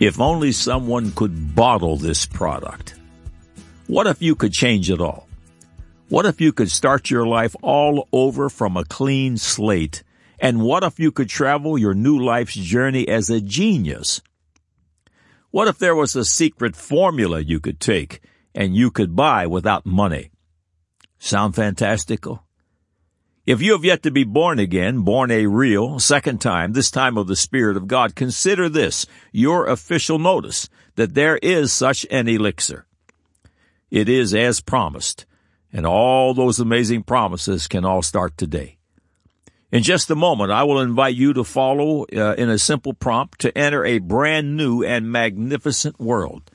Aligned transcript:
If 0.00 0.18
only 0.18 0.52
someone 0.52 1.12
could 1.12 1.54
bottle 1.54 1.98
this 1.98 2.24
product. 2.24 2.94
What 3.86 4.06
if 4.06 4.22
you 4.22 4.34
could 4.34 4.52
change 4.52 4.90
it 4.90 4.98
all? 4.98 5.28
What 6.08 6.24
if 6.24 6.40
you 6.40 6.54
could 6.54 6.70
start 6.70 7.10
your 7.10 7.26
life 7.26 7.54
all 7.60 8.08
over 8.10 8.48
from 8.48 8.78
a 8.78 8.86
clean 8.86 9.36
slate? 9.36 10.02
And 10.38 10.62
what 10.62 10.84
if 10.84 10.98
you 10.98 11.12
could 11.12 11.28
travel 11.28 11.76
your 11.76 11.92
new 11.92 12.18
life's 12.18 12.54
journey 12.54 13.06
as 13.08 13.28
a 13.28 13.42
genius? 13.42 14.22
What 15.50 15.68
if 15.68 15.78
there 15.78 15.94
was 15.94 16.16
a 16.16 16.24
secret 16.24 16.76
formula 16.76 17.40
you 17.40 17.60
could 17.60 17.78
take 17.78 18.22
and 18.54 18.74
you 18.74 18.90
could 18.90 19.14
buy 19.14 19.46
without 19.46 19.84
money? 19.84 20.30
Sound 21.18 21.54
fantastical? 21.54 22.42
If 23.46 23.62
you 23.62 23.72
have 23.72 23.84
yet 23.84 24.02
to 24.02 24.10
be 24.10 24.24
born 24.24 24.58
again, 24.58 25.00
born 25.00 25.30
a 25.30 25.46
real, 25.46 25.98
second 25.98 26.40
time, 26.40 26.72
this 26.72 26.90
time 26.90 27.16
of 27.16 27.26
the 27.26 27.36
Spirit 27.36 27.76
of 27.76 27.88
God, 27.88 28.14
consider 28.14 28.68
this 28.68 29.06
your 29.32 29.66
official 29.66 30.18
notice 30.18 30.68
that 30.96 31.14
there 31.14 31.38
is 31.38 31.72
such 31.72 32.06
an 32.10 32.28
elixir. 32.28 32.86
It 33.90 34.08
is 34.08 34.34
as 34.34 34.60
promised, 34.60 35.24
and 35.72 35.86
all 35.86 36.34
those 36.34 36.60
amazing 36.60 37.04
promises 37.04 37.66
can 37.66 37.84
all 37.84 38.02
start 38.02 38.36
today. 38.36 38.76
In 39.72 39.82
just 39.82 40.10
a 40.10 40.16
moment, 40.16 40.50
I 40.50 40.64
will 40.64 40.80
invite 40.80 41.14
you 41.14 41.32
to 41.32 41.44
follow 41.44 42.04
uh, 42.04 42.34
in 42.36 42.50
a 42.50 42.58
simple 42.58 42.92
prompt 42.92 43.40
to 43.40 43.56
enter 43.56 43.84
a 43.84 44.00
brand 44.00 44.56
new 44.56 44.82
and 44.82 45.10
magnificent 45.10 45.98
world. 45.98 46.50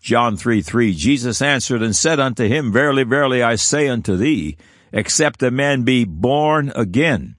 John 0.00 0.36
3 0.36 0.62
3, 0.62 0.94
Jesus 0.94 1.42
answered 1.42 1.82
and 1.82 1.94
said 1.94 2.18
unto 2.18 2.46
him, 2.46 2.72
Verily, 2.72 3.02
verily, 3.02 3.42
I 3.42 3.56
say 3.56 3.88
unto 3.88 4.16
thee, 4.16 4.56
except 4.92 5.42
a 5.42 5.50
man 5.50 5.82
be 5.82 6.04
born 6.04 6.72
again, 6.74 7.36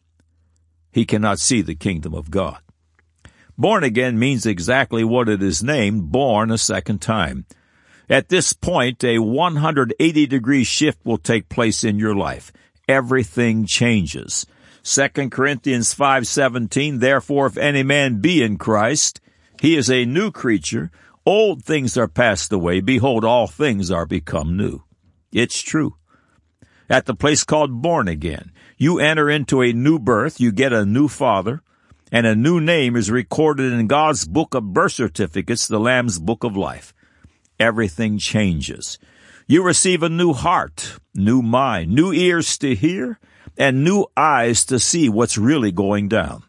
he 0.91 1.05
cannot 1.05 1.39
see 1.39 1.61
the 1.61 1.75
kingdom 1.75 2.13
of 2.13 2.31
God. 2.31 2.59
Born 3.57 3.83
again 3.83 4.17
means 4.17 4.45
exactly 4.45 5.03
what 5.03 5.27
it 5.27 5.43
is 5.43 5.63
named, 5.63 6.11
born 6.11 6.49
a 6.49 6.57
second 6.57 7.01
time. 7.01 7.45
At 8.09 8.29
this 8.29 8.53
point, 8.53 9.03
a 9.03 9.19
180 9.19 10.25
degree 10.25 10.63
shift 10.63 11.05
will 11.05 11.17
take 11.17 11.49
place 11.49 11.83
in 11.83 11.99
your 11.99 12.15
life. 12.15 12.51
Everything 12.87 13.65
changes. 13.65 14.47
2 14.83 15.29
Corinthians 15.29 15.93
5:17 15.93 16.99
Therefore 16.99 17.47
if 17.47 17.57
any 17.57 17.83
man 17.83 18.21
be 18.21 18.41
in 18.41 18.57
Christ 18.57 19.19
he 19.61 19.75
is 19.75 19.91
a 19.91 20.05
new 20.05 20.31
creature 20.31 20.89
old 21.25 21.63
things 21.63 21.97
are 21.97 22.07
passed 22.07 22.51
away 22.53 22.79
behold 22.79 23.25
all 23.25 23.45
things 23.45 23.91
are 23.91 24.05
become 24.05 24.55
new 24.55 24.81
it's 25.31 25.61
true 25.61 25.95
at 26.89 27.05
the 27.05 27.15
place 27.15 27.43
called 27.43 27.81
born 27.81 28.07
again. 28.07 28.51
You 28.77 28.99
enter 28.99 29.29
into 29.29 29.61
a 29.61 29.73
new 29.73 29.99
birth, 29.99 30.39
you 30.39 30.51
get 30.51 30.73
a 30.73 30.85
new 30.85 31.07
father, 31.07 31.61
and 32.11 32.25
a 32.25 32.35
new 32.35 32.59
name 32.59 32.95
is 32.95 33.11
recorded 33.11 33.71
in 33.71 33.87
God's 33.87 34.25
book 34.25 34.55
of 34.55 34.73
birth 34.73 34.93
certificates, 34.93 35.67
the 35.67 35.79
Lamb's 35.79 36.17
book 36.17 36.43
of 36.43 36.57
life. 36.57 36.93
Everything 37.59 38.17
changes. 38.17 38.97
You 39.47 39.63
receive 39.63 40.01
a 40.01 40.09
new 40.09 40.33
heart, 40.33 40.99
new 41.13 41.41
mind, 41.41 41.91
new 41.91 42.11
ears 42.11 42.57
to 42.59 42.73
hear, 42.73 43.19
and 43.57 43.83
new 43.83 44.05
eyes 44.15 44.65
to 44.65 44.79
see 44.79 45.09
what's 45.09 45.37
really 45.37 45.71
going 45.71 46.07
down. 46.07 46.43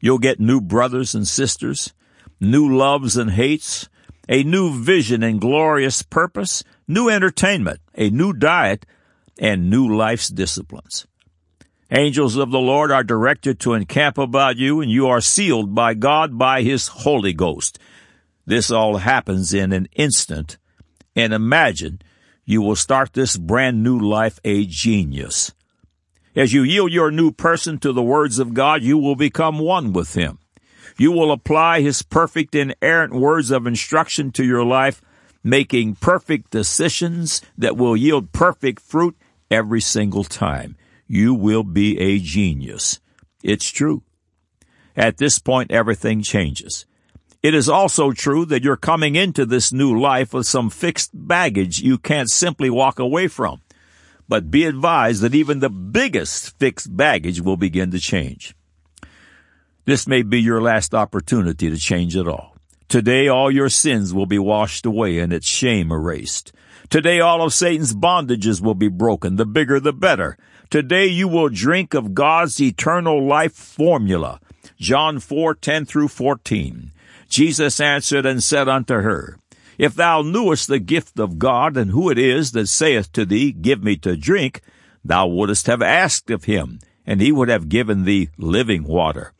You'll 0.00 0.18
get 0.18 0.40
new 0.40 0.60
brothers 0.60 1.14
and 1.14 1.26
sisters, 1.26 1.94
new 2.40 2.76
loves 2.76 3.16
and 3.16 3.30
hates, 3.30 3.88
a 4.28 4.42
new 4.42 4.72
vision 4.82 5.22
and 5.22 5.40
glorious 5.40 6.02
purpose, 6.02 6.64
new 6.88 7.08
entertainment, 7.08 7.80
a 7.94 8.10
new 8.10 8.32
diet, 8.32 8.84
and 9.38 9.70
new 9.70 9.94
life's 9.94 10.28
disciplines. 10.28 11.06
Angels 11.90 12.36
of 12.36 12.50
the 12.50 12.58
Lord 12.58 12.90
are 12.90 13.04
directed 13.04 13.60
to 13.60 13.74
encamp 13.74 14.18
about 14.18 14.56
you, 14.56 14.80
and 14.80 14.90
you 14.90 15.06
are 15.06 15.20
sealed 15.20 15.74
by 15.74 15.94
God 15.94 16.36
by 16.36 16.62
His 16.62 16.88
Holy 16.88 17.32
Ghost. 17.32 17.78
This 18.44 18.70
all 18.70 18.96
happens 18.98 19.54
in 19.54 19.72
an 19.72 19.88
instant, 19.94 20.58
and 21.14 21.32
imagine 21.32 22.00
you 22.44 22.60
will 22.60 22.76
start 22.76 23.12
this 23.12 23.36
brand 23.36 23.82
new 23.84 23.98
life 23.98 24.40
a 24.44 24.66
genius. 24.66 25.52
As 26.34 26.52
you 26.52 26.62
yield 26.64 26.92
your 26.92 27.10
new 27.10 27.30
person 27.30 27.78
to 27.78 27.92
the 27.92 28.02
words 28.02 28.38
of 28.38 28.52
God, 28.52 28.82
you 28.82 28.98
will 28.98 29.16
become 29.16 29.58
one 29.58 29.92
with 29.92 30.14
Him. 30.14 30.38
You 30.98 31.12
will 31.12 31.30
apply 31.30 31.82
His 31.82 32.02
perfect 32.02 32.54
inerrant 32.54 33.14
words 33.14 33.52
of 33.52 33.66
instruction 33.66 34.32
to 34.32 34.44
your 34.44 34.64
life, 34.64 35.00
making 35.44 35.94
perfect 35.96 36.50
decisions 36.50 37.42
that 37.56 37.76
will 37.76 37.96
yield 37.96 38.32
perfect 38.32 38.80
fruit 38.80 39.16
every 39.50 39.80
single 39.80 40.24
time. 40.24 40.76
You 41.06 41.34
will 41.34 41.62
be 41.62 41.98
a 41.98 42.18
genius. 42.18 43.00
It's 43.42 43.70
true. 43.70 44.02
At 44.96 45.18
this 45.18 45.38
point, 45.38 45.70
everything 45.70 46.22
changes. 46.22 46.86
It 47.42 47.54
is 47.54 47.68
also 47.68 48.12
true 48.12 48.44
that 48.46 48.64
you're 48.64 48.76
coming 48.76 49.14
into 49.14 49.46
this 49.46 49.72
new 49.72 50.00
life 50.00 50.32
with 50.32 50.46
some 50.46 50.70
fixed 50.70 51.10
baggage 51.14 51.78
you 51.80 51.98
can't 51.98 52.30
simply 52.30 52.70
walk 52.70 52.98
away 52.98 53.28
from. 53.28 53.60
But 54.28 54.50
be 54.50 54.64
advised 54.64 55.22
that 55.22 55.34
even 55.34 55.60
the 55.60 55.70
biggest 55.70 56.58
fixed 56.58 56.96
baggage 56.96 57.40
will 57.40 57.56
begin 57.56 57.92
to 57.92 58.00
change. 58.00 58.56
This 59.84 60.08
may 60.08 60.22
be 60.22 60.40
your 60.40 60.60
last 60.60 60.94
opportunity 60.94 61.70
to 61.70 61.76
change 61.76 62.16
it 62.16 62.26
all. 62.26 62.56
Today 62.88 63.28
all 63.28 63.50
your 63.50 63.68
sins 63.68 64.12
will 64.12 64.26
be 64.26 64.38
washed 64.38 64.84
away 64.84 65.20
and 65.20 65.32
its 65.32 65.46
shame 65.46 65.92
erased. 65.92 66.52
Today 66.88 67.18
all 67.18 67.42
of 67.42 67.52
Satan's 67.52 67.94
bondages 67.94 68.60
will 68.60 68.74
be 68.74 68.88
broken, 68.88 69.36
the 69.36 69.46
bigger 69.46 69.80
the 69.80 69.92
better. 69.92 70.38
Today 70.70 71.06
you 71.06 71.26
will 71.26 71.48
drink 71.48 71.94
of 71.94 72.14
God's 72.14 72.60
eternal 72.60 73.26
life 73.26 73.54
formula. 73.54 74.40
John 74.78 75.18
4, 75.18 75.54
10 75.54 75.84
through 75.84 76.08
14. 76.08 76.92
Jesus 77.28 77.80
answered 77.80 78.24
and 78.24 78.42
said 78.42 78.68
unto 78.68 78.94
her, 78.94 79.38
If 79.78 79.94
thou 79.94 80.22
knewest 80.22 80.68
the 80.68 80.78
gift 80.78 81.18
of 81.18 81.38
God, 81.40 81.76
and 81.76 81.90
who 81.90 82.08
it 82.08 82.18
is 82.18 82.52
that 82.52 82.68
saith 82.68 83.10
to 83.12 83.24
thee, 83.24 83.50
Give 83.50 83.82
me 83.82 83.96
to 83.98 84.16
drink, 84.16 84.60
thou 85.04 85.26
wouldst 85.26 85.66
have 85.66 85.82
asked 85.82 86.30
of 86.30 86.44
him, 86.44 86.78
and 87.04 87.20
he 87.20 87.32
would 87.32 87.48
have 87.48 87.68
given 87.68 88.04
thee 88.04 88.28
living 88.38 88.84
water. 88.84 89.32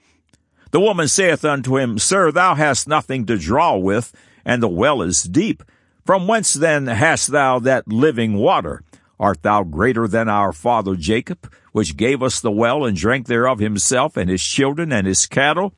The 0.73 0.81
woman 0.81 1.07
saith 1.07 1.45
unto 1.45 1.77
him, 1.77 1.99
Sir, 1.99 2.33
thou 2.33 2.57
hast 2.57 2.89
nothing 2.89 3.25
to 3.27 3.39
draw 3.39 3.77
with, 3.77 4.13
and 4.45 4.63
the 4.63 4.69
well 4.69 5.01
is 5.01 5.23
deep. 5.23 5.63
From 6.07 6.29
whence 6.29 6.55
then 6.55 6.87
hast 6.87 7.33
thou 7.33 7.59
that 7.59 7.89
living 7.89 8.35
water? 8.35 8.85
Art 9.19 9.43
thou 9.43 9.65
greater 9.65 10.07
than 10.07 10.29
our 10.29 10.53
father 10.53 10.95
Jacob, 10.95 11.53
which 11.73 11.97
gave 11.97 12.23
us 12.23 12.39
the 12.39 12.53
well 12.53 12.85
and 12.85 12.97
drank 12.97 13.27
thereof 13.27 13.59
himself 13.59 14.17
and 14.17 14.31
his 14.31 14.45
children 14.45 14.93
and 14.93 15.05
his 15.05 15.27
cattle? 15.27 15.75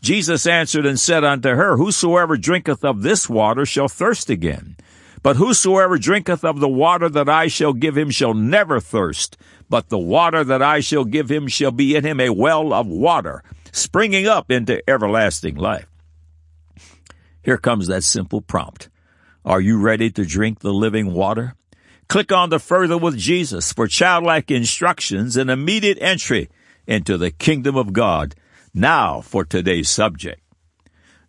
Jesus 0.00 0.46
answered 0.46 0.86
and 0.86 0.98
said 0.98 1.24
unto 1.24 1.50
her, 1.50 1.76
Whosoever 1.76 2.38
drinketh 2.38 2.82
of 2.82 3.02
this 3.02 3.28
water 3.28 3.66
shall 3.66 3.88
thirst 3.88 4.30
again. 4.30 4.76
But 5.22 5.36
whosoever 5.36 5.98
drinketh 5.98 6.42
of 6.42 6.60
the 6.60 6.68
water 6.68 7.10
that 7.10 7.28
I 7.28 7.48
shall 7.48 7.74
give 7.74 7.98
him 7.98 8.08
shall 8.08 8.32
never 8.32 8.80
thirst, 8.80 9.36
but 9.68 9.90
the 9.90 9.98
water 9.98 10.42
that 10.42 10.62
I 10.62 10.80
shall 10.80 11.04
give 11.04 11.30
him 11.30 11.48
shall 11.48 11.70
be 11.70 11.94
in 11.94 12.04
him 12.06 12.18
a 12.18 12.30
well 12.30 12.72
of 12.72 12.86
water, 12.86 13.42
springing 13.72 14.26
up 14.26 14.50
into 14.50 14.82
everlasting 14.88 15.56
life. 15.56 15.86
Here 17.42 17.58
comes 17.58 17.88
that 17.88 18.04
simple 18.04 18.40
prompt. 18.40 18.89
Are 19.44 19.60
you 19.60 19.78
ready 19.78 20.10
to 20.10 20.26
drink 20.26 20.60
the 20.60 20.72
living 20.72 21.14
water? 21.14 21.54
Click 22.08 22.30
on 22.30 22.50
the 22.50 22.58
Further 22.58 22.98
with 22.98 23.16
Jesus 23.16 23.72
for 23.72 23.86
childlike 23.86 24.50
instructions 24.50 25.36
and 25.36 25.48
immediate 25.48 25.96
entry 26.00 26.50
into 26.86 27.16
the 27.16 27.30
kingdom 27.30 27.74
of 27.74 27.94
God. 27.94 28.34
Now 28.74 29.22
for 29.22 29.44
today's 29.44 29.88
subject. 29.88 30.42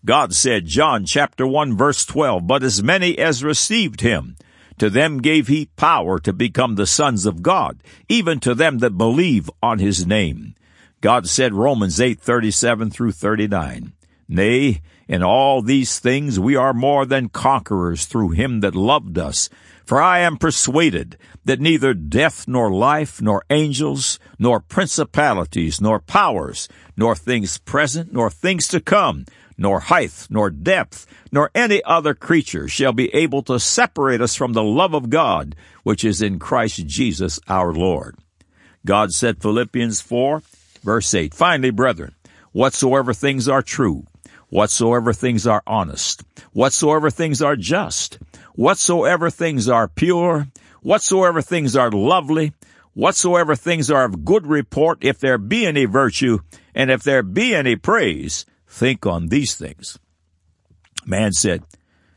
God 0.04 0.34
said, 0.34 0.66
John 0.66 1.06
chapter 1.06 1.48
1 1.48 1.78
verse 1.78 2.04
12, 2.04 2.46
But 2.46 2.64
as 2.64 2.84
many 2.84 3.18
as 3.18 3.46
received 3.46 4.02
him, 4.02 4.36
to 4.78 4.90
them 4.90 5.20
gave 5.22 5.48
he 5.48 5.68
power 5.78 6.20
to 6.20 6.34
become 6.34 6.76
the 6.76 6.88
sons 6.88 7.26
of 7.26 7.42
God, 7.42 7.82
even 8.10 8.42
to 8.42 8.54
them 8.54 8.80
that 8.80 8.98
believe 8.98 9.50
on 9.64 9.80
his 9.80 10.06
name. 10.06 10.56
God 11.00 11.30
said 11.30 11.54
Romans 11.54 12.02
8, 12.02 12.20
37 12.20 12.90
through 12.90 13.14
39. 13.14 13.94
Nay, 14.28 14.82
in 15.12 15.22
all 15.22 15.62
these 15.62 16.00
things 16.00 16.40
we 16.40 16.56
are 16.56 16.74
more 16.74 17.06
than 17.06 17.28
conquerors 17.28 18.06
through 18.06 18.30
him 18.30 18.62
that 18.62 18.74
loved 18.74 19.18
us. 19.18 19.50
For 19.84 20.02
I 20.02 20.20
am 20.20 20.38
persuaded 20.38 21.18
that 21.44 21.60
neither 21.60 21.94
death 21.94 22.48
nor 22.48 22.72
life, 22.72 23.22
nor 23.22 23.44
angels, 23.50 24.20
nor 24.40 24.62
principalities, 24.62 25.82
nor 25.82 26.00
powers, 26.00 26.70
nor 26.96 27.14
things 27.14 27.58
present, 27.58 28.14
nor 28.14 28.30
things 28.30 28.70
to 28.70 28.80
come, 28.80 29.26
nor 29.58 29.82
height, 29.82 30.28
nor 30.30 30.50
depth, 30.50 31.06
nor 31.30 31.52
any 31.54 31.84
other 31.84 32.14
creature 32.14 32.70
shall 32.70 32.94
be 32.94 33.14
able 33.14 33.42
to 33.44 33.60
separate 33.60 34.22
us 34.22 34.34
from 34.34 34.54
the 34.54 34.64
love 34.64 34.94
of 34.94 35.10
God, 35.10 35.58
which 35.84 36.06
is 36.06 36.22
in 36.22 36.40
Christ 36.40 36.88
Jesus 36.88 37.38
our 37.50 37.74
Lord. 37.74 38.16
God 38.86 39.12
said 39.12 39.42
Philippians 39.42 40.00
4, 40.00 40.42
verse 40.84 41.14
8, 41.14 41.34
Finally, 41.34 41.72
brethren, 41.72 42.16
whatsoever 42.54 43.14
things 43.14 43.50
are 43.50 43.62
true, 43.62 44.06
whatsoever 44.52 45.14
things 45.14 45.48
are 45.48 45.64
honest, 45.66 46.24
whatsoever 46.52 47.10
things 47.10 47.42
are 47.42 47.56
just, 47.56 48.20
whatsoever 48.54 49.32
things 49.32 49.68
are 49.68 49.88
pure, 49.88 50.48
whatsoever 50.84 51.42
things 51.42 51.76
are 51.76 51.90
lovely, 51.90 52.54
whatsoever 52.94 53.56
things 53.56 53.90
are 53.90 54.04
of 54.04 54.26
good 54.26 54.46
report, 54.46 55.00
if 55.02 55.20
there 55.20 55.38
be 55.38 55.66
any 55.66 55.86
virtue, 55.86 56.40
and 56.76 56.92
if 56.92 57.02
there 57.02 57.24
be 57.24 57.56
any 57.56 57.76
praise, 57.76 58.46
think 58.68 59.06
on 59.06 59.30
these 59.30 59.56
things. 59.56 59.98
Man 61.06 61.32
said, 61.32 61.64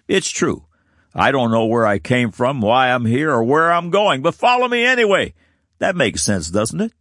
It's 0.08 0.28
true. 0.28 0.66
I 1.14 1.30
don't 1.30 1.52
know 1.52 1.66
where 1.66 1.86
I 1.86 2.00
came 2.00 2.32
from, 2.32 2.60
why 2.60 2.90
I'm 2.90 3.04
here, 3.04 3.30
or 3.30 3.44
where 3.44 3.72
I'm 3.72 3.90
going, 3.90 4.22
but 4.22 4.34
follow 4.34 4.66
me 4.66 4.84
anyway. 4.84 5.34
That 5.78 5.94
makes 5.94 6.24
sense, 6.24 6.50
doesn't 6.50 6.80
it? 6.80 6.92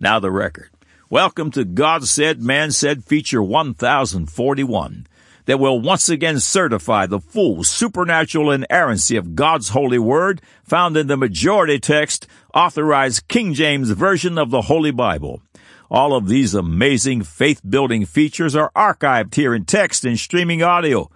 Now 0.00 0.18
the 0.18 0.30
record. 0.30 0.70
Welcome 1.14 1.52
to 1.52 1.64
God 1.64 2.08
Said, 2.08 2.42
Man 2.42 2.72
Said 2.72 3.04
feature 3.04 3.40
1041 3.40 5.06
that 5.44 5.60
will 5.60 5.80
once 5.80 6.08
again 6.08 6.40
certify 6.40 7.06
the 7.06 7.20
full 7.20 7.62
supernatural 7.62 8.50
inerrancy 8.50 9.16
of 9.16 9.36
God's 9.36 9.68
holy 9.68 10.00
word 10.00 10.42
found 10.64 10.96
in 10.96 11.06
the 11.06 11.16
majority 11.16 11.78
text 11.78 12.26
authorized 12.52 13.28
King 13.28 13.54
James 13.54 13.90
Version 13.90 14.38
of 14.38 14.50
the 14.50 14.62
Holy 14.62 14.90
Bible. 14.90 15.40
All 15.88 16.16
of 16.16 16.26
these 16.26 16.52
amazing 16.52 17.22
faith 17.22 17.60
building 17.64 18.06
features 18.06 18.56
are 18.56 18.72
archived 18.74 19.36
here 19.36 19.54
in 19.54 19.66
text 19.66 20.04
and 20.04 20.18
streaming 20.18 20.64
audio. 20.64 21.08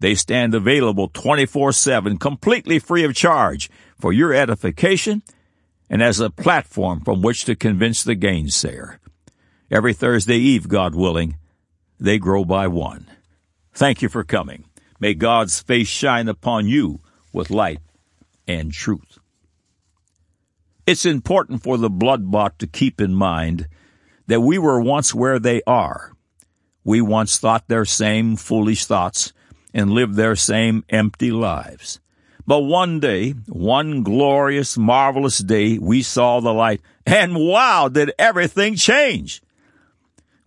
They 0.00 0.16
stand 0.16 0.56
available 0.56 1.06
24 1.06 1.70
7, 1.70 2.18
completely 2.18 2.80
free 2.80 3.04
of 3.04 3.14
charge 3.14 3.70
for 3.96 4.12
your 4.12 4.34
edification 4.34 5.22
and 5.88 6.02
as 6.02 6.18
a 6.18 6.30
platform 6.30 7.00
from 7.02 7.22
which 7.22 7.44
to 7.44 7.54
convince 7.54 8.02
the 8.02 8.16
gainsayer. 8.16 8.98
Every 9.70 9.94
Thursday 9.94 10.36
Eve, 10.36 10.68
God 10.68 10.94
willing, 10.94 11.36
they 11.98 12.18
grow 12.18 12.44
by 12.44 12.68
one. 12.68 13.06
Thank 13.72 14.00
you 14.00 14.08
for 14.08 14.22
coming. 14.22 14.64
May 15.00 15.14
God's 15.14 15.60
face 15.60 15.88
shine 15.88 16.28
upon 16.28 16.66
you 16.66 17.00
with 17.32 17.50
light 17.50 17.80
and 18.46 18.72
truth. 18.72 19.18
It's 20.86 21.04
important 21.04 21.62
for 21.64 21.76
the 21.76 21.90
blood 21.90 22.30
bought 22.30 22.60
to 22.60 22.68
keep 22.68 23.00
in 23.00 23.12
mind 23.12 23.66
that 24.28 24.40
we 24.40 24.56
were 24.56 24.80
once 24.80 25.12
where 25.12 25.40
they 25.40 25.62
are. 25.66 26.12
We 26.84 27.00
once 27.00 27.38
thought 27.38 27.66
their 27.66 27.84
same 27.84 28.36
foolish 28.36 28.84
thoughts 28.84 29.32
and 29.74 29.90
lived 29.90 30.14
their 30.14 30.36
same 30.36 30.84
empty 30.88 31.32
lives. 31.32 31.98
But 32.46 32.60
one 32.60 33.00
day, 33.00 33.32
one 33.48 34.04
glorious, 34.04 34.78
marvelous 34.78 35.38
day, 35.38 35.78
we 35.78 36.02
saw 36.02 36.38
the 36.38 36.54
light, 36.54 36.80
and 37.04 37.34
wow, 37.34 37.88
did 37.88 38.12
everything 38.16 38.76
change! 38.76 39.42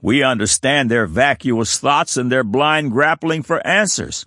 We 0.01 0.23
understand 0.23 0.89
their 0.89 1.07
vacuous 1.07 1.77
thoughts 1.77 2.15
and 2.15 2.31
their 2.31 2.43
blind 2.43 2.91
grappling 2.91 3.43
for 3.43 3.65
answers. 3.67 4.25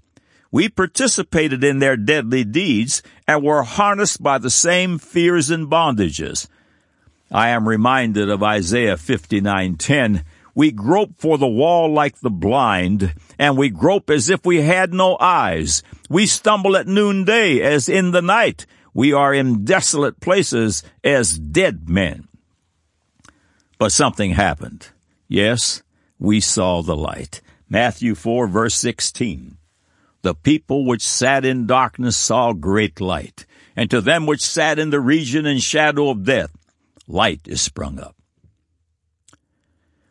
We 0.51 0.69
participated 0.69 1.65
in 1.65 1.79
their 1.79 1.97
deadly 1.97 2.45
deeds 2.45 3.03
and 3.27 3.43
were 3.43 3.63
harnessed 3.63 4.23
by 4.23 4.37
the 4.37 4.51
same 4.51 4.99
fears 4.99 5.51
and 5.51 5.69
bondages. 5.71 6.47
I 7.31 7.49
am 7.49 7.67
reminded 7.67 8.29
of 8.29 8.43
Isaiah 8.43 8.99
59:10. 8.99 10.25
We 10.55 10.71
grope 10.71 11.15
for 11.17 11.39
the 11.39 11.49
wall 11.49 11.91
like 11.91 12.21
the 12.21 12.29
blind, 12.29 13.15
and 13.39 13.57
we 13.57 13.71
grope 13.71 14.11
as 14.11 14.29
if 14.29 14.45
we 14.45 14.61
had 14.61 14.93
no 14.93 15.17
eyes. 15.19 15.83
We 16.11 16.27
stumble 16.27 16.77
at 16.77 16.87
noonday 16.87 17.61
as 17.61 17.89
in 17.89 18.11
the 18.11 18.21
night. 18.21 18.67
We 18.93 19.15
are 19.15 19.33
in 19.33 19.65
desolate 19.65 20.21
places 20.21 20.83
as 21.03 21.39
dead 21.39 21.89
men. 21.89 22.29
But 23.79 23.93
something 23.93 24.33
happened. 24.33 24.89
Yes, 25.33 25.83
we 26.19 26.41
saw 26.41 26.83
the 26.83 26.95
light. 26.95 27.41
Matthew 27.67 28.15
4 28.15 28.49
verse 28.49 28.75
16. 28.75 29.57
The 30.21 30.35
people 30.35 30.85
which 30.85 31.01
sat 31.01 31.47
in 31.47 31.67
darkness 31.67 32.19
saw 32.19 32.53
great 32.53 33.01
light, 33.01 33.47
and 33.75 33.89
to 33.91 34.03
them 34.03 34.27
which 34.27 34.43
sat 34.45 34.79
in 34.79 34.91
the 34.91 35.01
region 35.01 35.47
and 35.47 35.63
shadow 35.63 36.11
of 36.11 36.27
death, 36.27 36.55
light 37.09 37.41
is 37.47 37.63
sprung 37.63 37.99
up. 37.99 38.15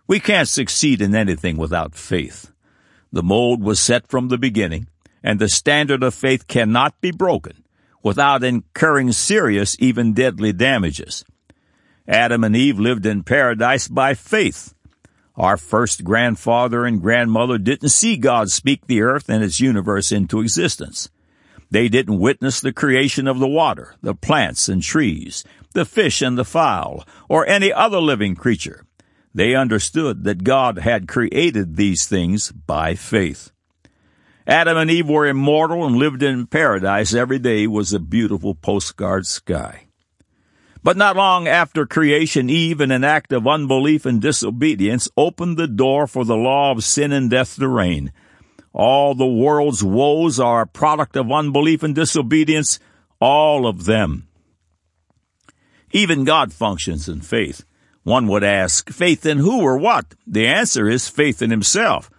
We 0.08 0.20
can't 0.20 0.48
succeed 0.48 1.04
in 1.04 1.14
anything 1.14 1.56
without 1.56 1.94
faith. 1.94 2.52
The 3.12 3.22
mold 3.22 3.62
was 3.62 3.80
set 3.80 4.08
from 4.08 4.30
the 4.30 4.40
beginning, 4.40 4.88
and 5.22 5.38
the 5.38 5.50
standard 5.50 6.02
of 6.02 6.16
faith 6.16 6.48
cannot 6.48 7.00
be 7.00 7.12
broken 7.12 7.64
without 8.02 8.44
incurring 8.44 9.12
serious, 9.12 9.76
even 9.78 10.14
deadly 10.14 10.52
damages. 10.52 11.24
Adam 12.08 12.44
and 12.44 12.56
Eve 12.56 12.80
lived 12.80 13.06
in 13.06 13.22
paradise 13.22 13.88
by 13.88 14.16
faith. 14.16 14.74
Our 15.42 15.58
first 15.58 16.04
grandfather 16.04 16.86
and 16.86 17.02
grandmother 17.02 17.58
didn't 17.58 17.90
see 17.90 18.16
God 18.16 18.52
speak 18.52 18.86
the 18.86 19.02
earth 19.02 19.28
and 19.28 19.44
its 19.44 19.60
universe 19.60 20.12
into 20.12 20.40
existence. 20.40 21.10
They 21.72 21.90
didn't 21.90 22.20
witness 22.20 22.62
the 22.62 22.72
creation 22.72 23.28
of 23.28 23.40
the 23.40 23.48
water, 23.48 23.96
the 24.04 24.14
plants 24.14 24.70
and 24.70 24.84
trees, 24.84 25.44
the 25.74 25.84
fish 25.84 26.22
and 26.22 26.38
the 26.38 26.46
fowl, 26.46 27.08
or 27.28 27.48
any 27.48 27.74
other 27.74 28.00
living 28.00 28.36
creature. 28.36 28.86
They 29.34 29.56
understood 29.56 30.26
that 30.26 30.44
God 30.44 30.78
had 30.78 31.08
created 31.08 31.76
these 31.76 32.06
things 32.06 32.52
by 32.52 32.94
faith. 32.94 33.50
Adam 34.46 34.78
and 34.78 34.92
Eve 34.92 35.10
were 35.10 35.26
immortal 35.26 35.88
and 35.88 35.96
lived 35.96 36.22
in 36.22 36.46
paradise. 36.46 37.16
Every 37.16 37.40
day 37.40 37.66
was 37.66 37.94
a 37.94 38.00
beautiful 38.00 38.54
postcard 38.54 39.26
sky. 39.26 39.88
But 40.84 40.98
not 40.98 41.16
long 41.16 41.48
after 41.48 41.86
creation, 41.86 42.50
Eve, 42.50 42.82
in 42.82 42.92
an 42.92 43.04
act 43.04 43.32
of 43.32 43.48
unbelief 43.48 44.06
and 44.06 44.20
disobedience, 44.20 45.08
opened 45.16 45.58
the 45.58 45.68
door 45.68 46.08
for 46.08 46.26
the 46.26 46.36
law 46.36 46.72
of 46.72 46.84
sin 46.84 47.12
and 47.12 47.30
death 47.30 47.58
to 47.58 47.68
reign. 47.68 48.12
All 48.74 49.14
the 49.14 49.28
world's 49.28 49.84
woes 49.84 50.40
are 50.40 50.62
a 50.62 50.68
product 50.68 51.16
of 51.16 51.32
unbelief 51.32 51.84
and 51.84 51.94
disobedience, 51.94 52.80
all 53.20 53.68
of 53.68 53.86
them. 53.86 54.28
Even 55.92 56.24
God 56.24 56.54
functions 56.54 57.08
in 57.08 57.22
faith. 57.22 57.64
One 58.04 58.28
would 58.28 58.44
ask, 58.44 58.90
faith 58.90 59.26
in 59.26 59.38
who 59.38 59.62
or 59.62 59.78
what? 59.78 60.16
The 60.26 60.48
answer 60.48 60.90
is 60.90 61.08
faith 61.08 61.42
in 61.42 61.52
himself. 61.52 62.10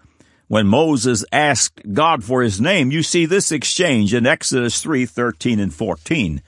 When 0.47 0.67
Moses 0.67 1.25
asked 1.33 1.81
God 1.93 2.23
for 2.23 2.43
his 2.43 2.61
name, 2.61 2.93
you 2.93 3.03
see 3.03 3.27
this 3.27 3.51
exchange 3.51 4.15
in 4.15 4.27
Exodus 4.27 4.81
3, 4.83 5.07
13 5.07 5.59
and 5.59 5.75
14. 5.75 6.43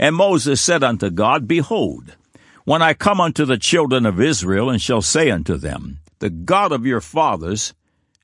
And 0.00 0.16
Moses 0.16 0.62
said 0.62 0.82
unto 0.82 1.10
God, 1.10 1.46
Behold, 1.46 2.16
when 2.64 2.80
I 2.80 2.94
come 2.94 3.20
unto 3.20 3.44
the 3.44 3.58
children 3.58 4.06
of 4.06 4.18
Israel 4.18 4.70
and 4.70 4.80
shall 4.80 5.02
say 5.02 5.30
unto 5.30 5.58
them, 5.58 5.98
The 6.20 6.30
God 6.30 6.72
of 6.72 6.86
your 6.86 7.02
fathers 7.02 7.74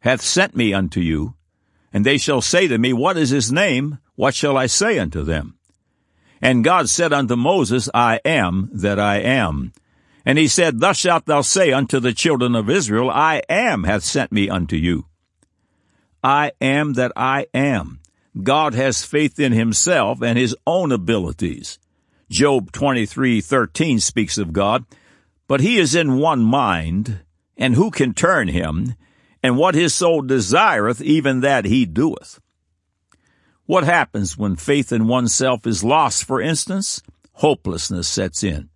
hath 0.00 0.22
sent 0.22 0.56
me 0.56 0.72
unto 0.72 1.00
you, 1.00 1.34
and 1.92 2.06
they 2.06 2.16
shall 2.16 2.40
say 2.40 2.66
to 2.66 2.78
me, 2.78 2.94
What 2.94 3.18
is 3.18 3.28
his 3.28 3.52
name? 3.52 3.98
What 4.14 4.34
shall 4.34 4.56
I 4.56 4.68
say 4.68 4.98
unto 4.98 5.22
them? 5.22 5.58
And 6.40 6.64
God 6.64 6.88
said 6.88 7.12
unto 7.12 7.36
Moses, 7.36 7.90
I 7.92 8.20
am 8.24 8.70
that 8.72 8.98
I 8.98 9.18
am. 9.18 9.74
And 10.24 10.38
he 10.38 10.48
said, 10.48 10.80
Thus 10.80 10.96
shalt 10.96 11.26
thou 11.26 11.42
say 11.42 11.72
unto 11.72 12.00
the 12.00 12.14
children 12.14 12.54
of 12.54 12.70
Israel, 12.70 13.10
I 13.10 13.42
am 13.50 13.84
hath 13.84 14.02
sent 14.02 14.32
me 14.32 14.48
unto 14.48 14.76
you. 14.76 15.04
I 16.24 16.52
am 16.58 16.94
that 16.94 17.12
I 17.14 17.48
am. 17.52 18.00
God 18.42 18.74
has 18.74 19.04
faith 19.04 19.38
in 19.38 19.52
himself 19.52 20.22
and 20.22 20.38
his 20.38 20.56
own 20.66 20.92
abilities. 20.92 21.78
Job 22.28 22.72
23:13 22.72 24.00
speaks 24.00 24.38
of 24.38 24.52
God, 24.52 24.84
but 25.48 25.60
he 25.60 25.78
is 25.78 25.94
in 25.94 26.18
one 26.18 26.42
mind, 26.42 27.20
and 27.56 27.74
who 27.74 27.90
can 27.90 28.12
turn 28.12 28.48
him? 28.48 28.94
and 29.46 29.56
what 29.56 29.76
his 29.76 29.94
soul 29.94 30.22
desireth, 30.22 31.00
even 31.00 31.38
that 31.38 31.64
he 31.64 31.86
doeth. 31.86 32.40
What 33.64 33.84
happens 33.84 34.36
when 34.36 34.56
faith 34.56 34.90
in 34.90 35.06
oneself 35.06 35.68
is 35.68 35.84
lost, 35.84 36.24
for 36.24 36.40
instance? 36.40 37.00
Hopelessness 37.34 38.08
sets 38.08 38.42
in. 38.42 38.70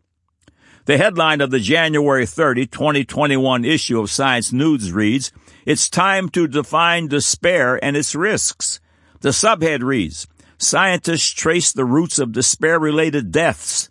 The 0.84 0.96
headline 0.96 1.40
of 1.40 1.50
the 1.50 1.58
January 1.58 2.24
30, 2.24 2.66
2021 2.66 3.64
issue 3.64 3.98
of 3.98 4.12
Science 4.12 4.52
News 4.52 4.92
reads, 4.92 5.32
It's 5.66 5.88
time 5.88 6.28
to 6.30 6.46
define 6.46 7.08
despair 7.08 7.82
and 7.84 7.96
its 7.96 8.14
risks. 8.14 8.78
The 9.20 9.30
subhead 9.30 9.82
reads, 9.82 10.26
Scientists 10.56 11.30
trace 11.30 11.72
the 11.72 11.84
roots 11.84 12.18
of 12.18 12.32
despair 12.32 12.78
related 12.78 13.30
deaths. 13.30 13.90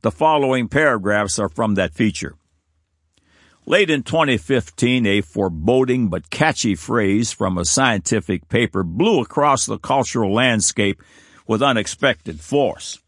The 0.00 0.10
following 0.10 0.68
paragraphs 0.68 1.38
are 1.38 1.50
from 1.50 1.74
that 1.74 1.92
feature. 1.92 2.34
Late 3.66 3.90
in 3.90 4.02
2015, 4.02 5.04
a 5.04 5.20
foreboding 5.20 6.08
but 6.08 6.30
catchy 6.30 6.74
phrase 6.74 7.30
from 7.30 7.58
a 7.58 7.66
scientific 7.66 8.48
paper 8.48 8.82
blew 8.82 9.20
across 9.20 9.66
the 9.66 9.78
cultural 9.78 10.32
landscape 10.32 11.02
with 11.46 11.62
unexpected 11.62 12.40
force. 12.40 12.98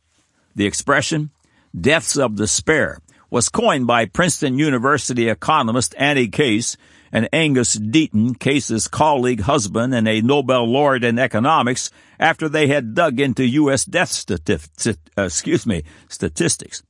The 0.54 0.66
expression, 0.66 1.30
deaths 1.78 2.18
of 2.18 2.36
despair, 2.36 3.00
was 3.32 3.48
coined 3.48 3.86
by 3.86 4.04
Princeton 4.04 4.58
University 4.58 5.30
economist 5.30 5.94
Annie 5.96 6.28
Case 6.28 6.76
and 7.10 7.30
Angus 7.32 7.76
Deaton, 7.76 8.38
Case's 8.38 8.88
colleague, 8.88 9.40
husband, 9.40 9.94
and 9.94 10.06
a 10.06 10.20
Nobel 10.20 10.70
laureate 10.70 11.02
in 11.02 11.18
economics 11.18 11.90
after 12.20 12.46
they 12.46 12.66
had 12.66 12.94
dug 12.94 13.18
into 13.18 13.46
U.S. 13.46 13.86
death 13.86 14.10
stati- 14.10 14.98
uh, 15.16 15.22
excuse 15.22 15.66
me, 15.66 15.82
statistics. 16.10 16.82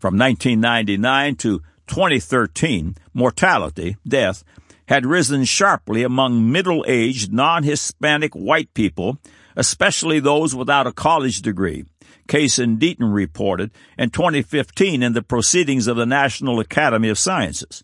From 0.00 0.18
1999 0.18 1.36
to 1.36 1.60
2013, 1.86 2.96
mortality, 3.14 3.96
death, 4.06 4.42
had 4.88 5.06
risen 5.06 5.44
sharply 5.44 6.02
among 6.02 6.50
middle-aged, 6.50 7.32
non-Hispanic 7.32 8.34
white 8.34 8.74
people, 8.74 9.18
especially 9.54 10.18
those 10.18 10.56
without 10.56 10.88
a 10.88 10.92
college 10.92 11.40
degree. 11.40 11.84
Case 12.28 12.58
and 12.58 12.78
Deaton 12.78 13.12
reported 13.12 13.72
in 13.98 14.10
2015 14.10 15.02
in 15.02 15.12
the 15.14 15.22
Proceedings 15.22 15.86
of 15.86 15.96
the 15.96 16.06
National 16.06 16.60
Academy 16.60 17.08
of 17.08 17.18
Sciences. 17.18 17.82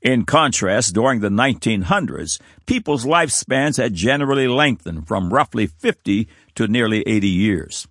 In 0.00 0.24
contrast, 0.24 0.94
during 0.94 1.20
the 1.20 1.28
1900s, 1.28 2.40
people's 2.66 3.04
lifespans 3.04 3.76
had 3.76 3.94
generally 3.94 4.48
lengthened 4.48 5.06
from 5.06 5.32
roughly 5.32 5.68
50 5.68 6.26
to 6.56 6.66
nearly 6.66 7.02
80 7.06 7.28
years. 7.28 7.86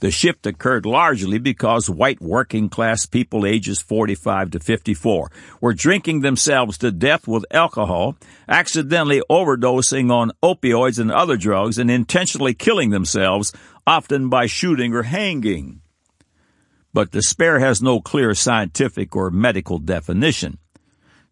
The 0.00 0.10
shift 0.10 0.46
occurred 0.46 0.86
largely 0.86 1.38
because 1.38 1.90
white 1.90 2.22
working 2.22 2.70
class 2.70 3.04
people 3.04 3.44
ages 3.44 3.82
45 3.82 4.52
to 4.52 4.60
54 4.60 5.30
were 5.60 5.74
drinking 5.74 6.20
themselves 6.20 6.78
to 6.78 6.90
death 6.90 7.28
with 7.28 7.44
alcohol, 7.50 8.16
accidentally 8.48 9.22
overdosing 9.30 10.10
on 10.10 10.32
opioids 10.42 10.98
and 10.98 11.12
other 11.12 11.36
drugs, 11.36 11.78
and 11.78 11.90
intentionally 11.90 12.54
killing 12.54 12.90
themselves, 12.90 13.52
often 13.90 14.28
by 14.28 14.46
shooting 14.46 14.94
or 14.94 15.02
hanging. 15.02 15.80
But 16.94 17.10
despair 17.10 17.58
has 17.58 17.82
no 17.82 18.00
clear 18.00 18.34
scientific 18.36 19.16
or 19.16 19.32
medical 19.32 19.78
definition. 19.80 20.58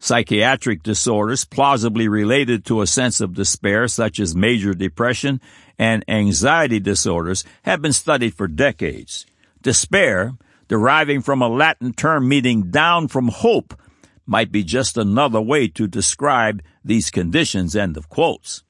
Psychiatric 0.00 0.82
disorders 0.82 1.44
plausibly 1.44 2.08
related 2.08 2.64
to 2.64 2.82
a 2.82 2.86
sense 2.86 3.20
of 3.20 3.34
despair, 3.34 3.86
such 3.86 4.18
as 4.18 4.34
major 4.34 4.74
depression 4.74 5.40
and 5.78 6.04
anxiety 6.08 6.80
disorders, 6.80 7.44
have 7.62 7.80
been 7.80 7.92
studied 7.92 8.34
for 8.34 8.48
decades. 8.48 9.24
Despair, 9.62 10.32
deriving 10.66 11.22
from 11.22 11.40
a 11.42 11.48
Latin 11.48 11.92
term 11.92 12.28
meaning 12.28 12.72
down 12.72 13.06
from 13.06 13.28
hope, 13.28 13.80
might 14.26 14.50
be 14.50 14.64
just 14.64 14.96
another 14.96 15.40
way 15.40 15.68
to 15.68 15.86
describe 15.86 16.60
these 16.84 17.08
conditions. 17.10 17.76
End 17.76 17.96
of 17.96 18.08
quotes. 18.08 18.64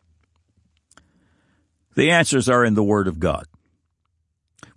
The 1.94 2.10
answers 2.10 2.50
are 2.50 2.66
in 2.66 2.74
the 2.74 2.84
Word 2.84 3.08
of 3.08 3.18
God. 3.18 3.46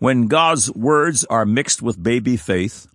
When 0.02 0.26
God's 0.26 0.72
words 0.72 1.26
are 1.26 1.46
mixed 1.46 1.84
with 1.84 2.02
baby 2.02 2.36
faith, 2.36 2.88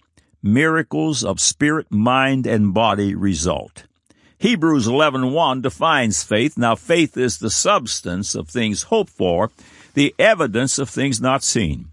miracles 0.42 1.22
of 1.22 1.38
spirit, 1.38 1.86
mind, 1.88 2.48
and 2.48 2.74
body 2.74 3.14
result. 3.14 3.84
Hebrews 4.38 4.88
11:1 4.88 5.62
defines 5.62 6.24
faith. 6.24 6.58
Now 6.58 6.74
faith 6.74 7.16
is 7.16 7.38
the 7.38 7.48
substance 7.48 8.34
of 8.34 8.48
things 8.48 8.90
hoped 8.90 9.12
for, 9.12 9.52
the 9.94 10.16
evidence 10.18 10.80
of 10.80 10.90
things 10.90 11.20
not 11.20 11.44
seen. 11.44 11.92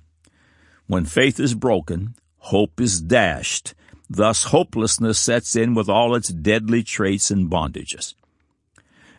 When 0.87 1.05
faith 1.05 1.39
is 1.39 1.53
broken, 1.53 2.15
hope 2.49 2.81
is 2.81 2.99
dashed. 2.99 3.75
Thus 4.09 4.45
hopelessness 4.45 5.19
sets 5.19 5.55
in 5.55 5.75
with 5.75 5.89
all 5.89 6.15
its 6.15 6.29
deadly 6.29 6.81
traits 6.81 7.29
and 7.29 7.51
bondages. 7.51 8.15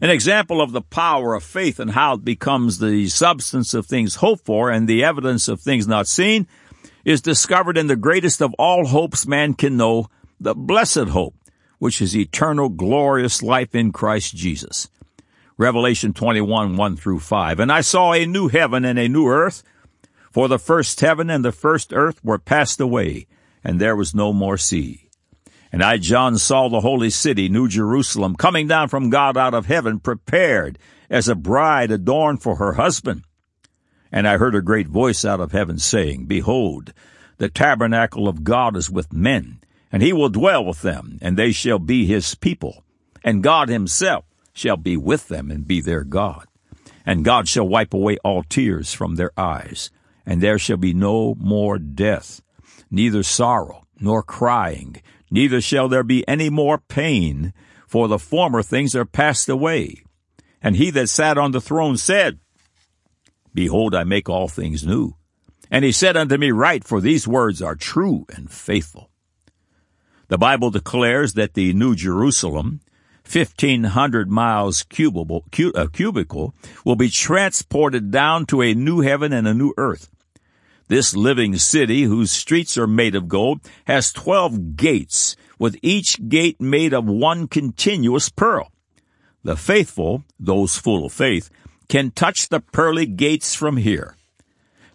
An 0.00 0.10
example 0.10 0.60
of 0.60 0.72
the 0.72 0.82
power 0.82 1.34
of 1.34 1.44
faith 1.44 1.78
and 1.78 1.92
how 1.92 2.14
it 2.14 2.24
becomes 2.24 2.78
the 2.78 3.08
substance 3.08 3.74
of 3.74 3.86
things 3.86 4.16
hoped 4.16 4.44
for 4.44 4.70
and 4.70 4.88
the 4.88 5.04
evidence 5.04 5.48
of 5.48 5.60
things 5.60 5.86
not 5.86 6.08
seen 6.08 6.46
is 7.04 7.20
discovered 7.20 7.78
in 7.78 7.86
the 7.86 7.96
greatest 7.96 8.40
of 8.40 8.54
all 8.58 8.86
hopes 8.86 9.26
man 9.26 9.54
can 9.54 9.76
know, 9.76 10.08
the 10.40 10.54
blessed 10.54 11.08
hope, 11.08 11.34
which 11.78 12.02
is 12.02 12.16
eternal 12.16 12.68
glorious 12.68 13.42
life 13.42 13.74
in 13.74 13.92
Christ 13.92 14.34
Jesus. 14.34 14.88
Revelation 15.56 16.12
21, 16.12 16.76
1 16.76 16.96
through 16.96 17.20
5. 17.20 17.60
And 17.60 17.70
I 17.70 17.80
saw 17.80 18.12
a 18.12 18.26
new 18.26 18.48
heaven 18.48 18.84
and 18.84 18.98
a 18.98 19.08
new 19.08 19.28
earth, 19.28 19.62
for 20.32 20.48
the 20.48 20.58
first 20.58 21.00
heaven 21.00 21.30
and 21.30 21.44
the 21.44 21.52
first 21.52 21.92
earth 21.92 22.22
were 22.24 22.38
passed 22.38 22.80
away, 22.80 23.28
and 23.62 23.80
there 23.80 23.94
was 23.94 24.14
no 24.14 24.32
more 24.32 24.58
sea. 24.58 25.03
And 25.74 25.82
I, 25.82 25.96
John, 25.96 26.38
saw 26.38 26.68
the 26.68 26.82
holy 26.82 27.10
city, 27.10 27.48
New 27.48 27.66
Jerusalem, 27.66 28.36
coming 28.36 28.68
down 28.68 28.86
from 28.86 29.10
God 29.10 29.36
out 29.36 29.54
of 29.54 29.66
heaven, 29.66 29.98
prepared 29.98 30.78
as 31.10 31.26
a 31.26 31.34
bride 31.34 31.90
adorned 31.90 32.44
for 32.44 32.54
her 32.54 32.74
husband. 32.74 33.24
And 34.12 34.28
I 34.28 34.36
heard 34.36 34.54
a 34.54 34.62
great 34.62 34.86
voice 34.86 35.24
out 35.24 35.40
of 35.40 35.50
heaven 35.50 35.80
saying, 35.80 36.26
Behold, 36.26 36.92
the 37.38 37.48
tabernacle 37.48 38.28
of 38.28 38.44
God 38.44 38.76
is 38.76 38.88
with 38.88 39.12
men, 39.12 39.58
and 39.90 40.00
he 40.00 40.12
will 40.12 40.28
dwell 40.28 40.64
with 40.64 40.82
them, 40.82 41.18
and 41.20 41.36
they 41.36 41.50
shall 41.50 41.80
be 41.80 42.06
his 42.06 42.36
people. 42.36 42.84
And 43.24 43.42
God 43.42 43.68
himself 43.68 44.26
shall 44.52 44.76
be 44.76 44.96
with 44.96 45.26
them 45.26 45.50
and 45.50 45.66
be 45.66 45.80
their 45.80 46.04
God. 46.04 46.46
And 47.04 47.24
God 47.24 47.48
shall 47.48 47.66
wipe 47.66 47.92
away 47.92 48.18
all 48.18 48.44
tears 48.44 48.94
from 48.94 49.16
their 49.16 49.32
eyes, 49.36 49.90
and 50.24 50.40
there 50.40 50.60
shall 50.60 50.76
be 50.76 50.94
no 50.94 51.34
more 51.34 51.80
death, 51.80 52.42
neither 52.92 53.24
sorrow, 53.24 53.84
nor 53.98 54.22
crying, 54.22 55.02
neither 55.34 55.60
shall 55.60 55.88
there 55.88 56.04
be 56.04 56.26
any 56.28 56.48
more 56.48 56.78
pain, 56.78 57.52
for 57.88 58.06
the 58.06 58.20
former 58.20 58.62
things 58.62 58.94
are 58.94 59.04
passed 59.04 59.48
away. 59.48 60.04
And 60.62 60.76
he 60.76 60.90
that 60.92 61.08
sat 61.08 61.36
on 61.36 61.50
the 61.50 61.60
throne 61.60 61.96
said, 61.96 62.38
Behold, 63.52 63.96
I 63.96 64.04
make 64.04 64.28
all 64.28 64.48
things 64.48 64.86
new. 64.86 65.16
And 65.70 65.84
he 65.84 65.90
said 65.90 66.16
unto 66.16 66.36
me, 66.36 66.52
Write, 66.52 66.84
for 66.84 67.00
these 67.00 67.26
words 67.26 67.60
are 67.60 67.74
true 67.74 68.26
and 68.34 68.48
faithful. 68.48 69.10
The 70.28 70.38
Bible 70.38 70.70
declares 70.70 71.34
that 71.34 71.54
the 71.54 71.72
New 71.74 71.96
Jerusalem, 71.96 72.80
1500 73.30 74.30
miles 74.30 74.84
cubical, 74.84 75.42
uh, 75.74 75.86
cubical, 75.88 76.54
will 76.84 76.96
be 76.96 77.10
transported 77.10 78.12
down 78.12 78.46
to 78.46 78.62
a 78.62 78.72
new 78.72 79.00
heaven 79.00 79.32
and 79.32 79.48
a 79.48 79.54
new 79.54 79.74
earth. 79.76 80.13
This 80.88 81.16
living 81.16 81.56
city, 81.56 82.02
whose 82.02 82.30
streets 82.30 82.76
are 82.76 82.86
made 82.86 83.14
of 83.14 83.28
gold, 83.28 83.60
has 83.86 84.12
twelve 84.12 84.76
gates, 84.76 85.34
with 85.58 85.78
each 85.82 86.28
gate 86.28 86.60
made 86.60 86.92
of 86.92 87.06
one 87.06 87.48
continuous 87.48 88.28
pearl. 88.28 88.70
The 89.42 89.56
faithful, 89.56 90.24
those 90.38 90.76
full 90.76 91.06
of 91.06 91.12
faith, 91.12 91.50
can 91.88 92.10
touch 92.10 92.48
the 92.48 92.60
pearly 92.60 93.06
gates 93.06 93.54
from 93.54 93.78
here. 93.78 94.16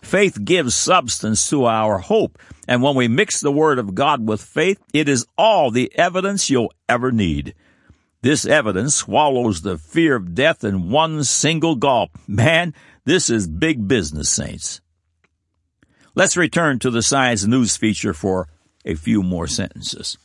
Faith 0.01 0.46
gives 0.46 0.75
substance 0.75 1.50
to 1.50 1.65
our 1.65 1.98
hope, 1.98 2.39
and 2.67 2.81
when 2.81 2.96
we 2.96 3.08
mix 3.08 3.39
the 3.39 3.51
Word 3.51 3.79
of 3.79 3.96
God 3.96 4.27
with 4.27 4.41
faith, 4.41 4.79
it 4.93 5.10
is 5.10 5.25
all 5.38 5.72
the 5.72 5.91
evidence 5.96 6.50
you'll 6.50 6.74
ever 6.88 7.12
need. 7.12 7.53
This 8.22 8.46
evidence 8.46 8.96
swallows 8.96 9.62
the 9.62 9.77
fear 9.77 10.15
of 10.15 10.36
death 10.36 10.63
in 10.63 10.89
one 10.89 11.24
single 11.24 11.75
gulp. 11.75 12.12
Man, 12.27 12.74
this 13.05 13.29
is 13.29 13.48
big 13.48 13.88
business, 13.88 14.29
saints. 14.29 14.81
Let's 16.20 16.36
return 16.36 16.80
to 16.80 16.90
the 16.90 17.02
Science 17.02 17.46
News 17.46 17.78
feature 17.78 18.14
for 18.14 18.50
a 18.84 18.96
few 18.96 19.24
more 19.24 19.48
sentences. 19.48 20.18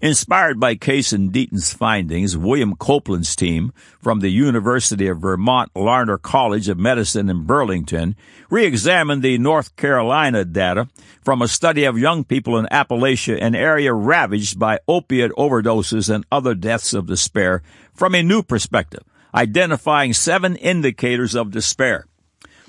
Inspired 0.00 0.58
by 0.58 0.74
Case 0.74 1.12
and 1.12 1.30
Deaton's 1.30 1.74
findings, 1.74 2.34
William 2.34 2.74
Copeland's 2.74 3.36
team 3.36 3.74
from 4.00 4.20
the 4.20 4.30
University 4.30 5.06
of 5.06 5.20
Vermont 5.20 5.70
Larner 5.76 6.16
College 6.16 6.70
of 6.70 6.78
Medicine 6.78 7.28
in 7.28 7.44
Burlington 7.44 8.16
re-examined 8.48 9.22
the 9.22 9.36
North 9.36 9.76
Carolina 9.76 10.46
data 10.46 10.88
from 11.22 11.42
a 11.42 11.46
study 11.46 11.84
of 11.84 11.98
young 11.98 12.24
people 12.24 12.56
in 12.56 12.64
Appalachia, 12.72 13.36
an 13.42 13.54
area 13.54 13.92
ravaged 13.92 14.58
by 14.58 14.78
opiate 14.88 15.32
overdoses 15.32 16.08
and 16.08 16.24
other 16.32 16.54
deaths 16.54 16.94
of 16.94 17.04
despair, 17.04 17.62
from 17.92 18.14
a 18.14 18.22
new 18.22 18.42
perspective, 18.42 19.02
identifying 19.34 20.14
seven 20.14 20.56
indicators 20.56 21.34
of 21.34 21.50
despair. 21.50 22.06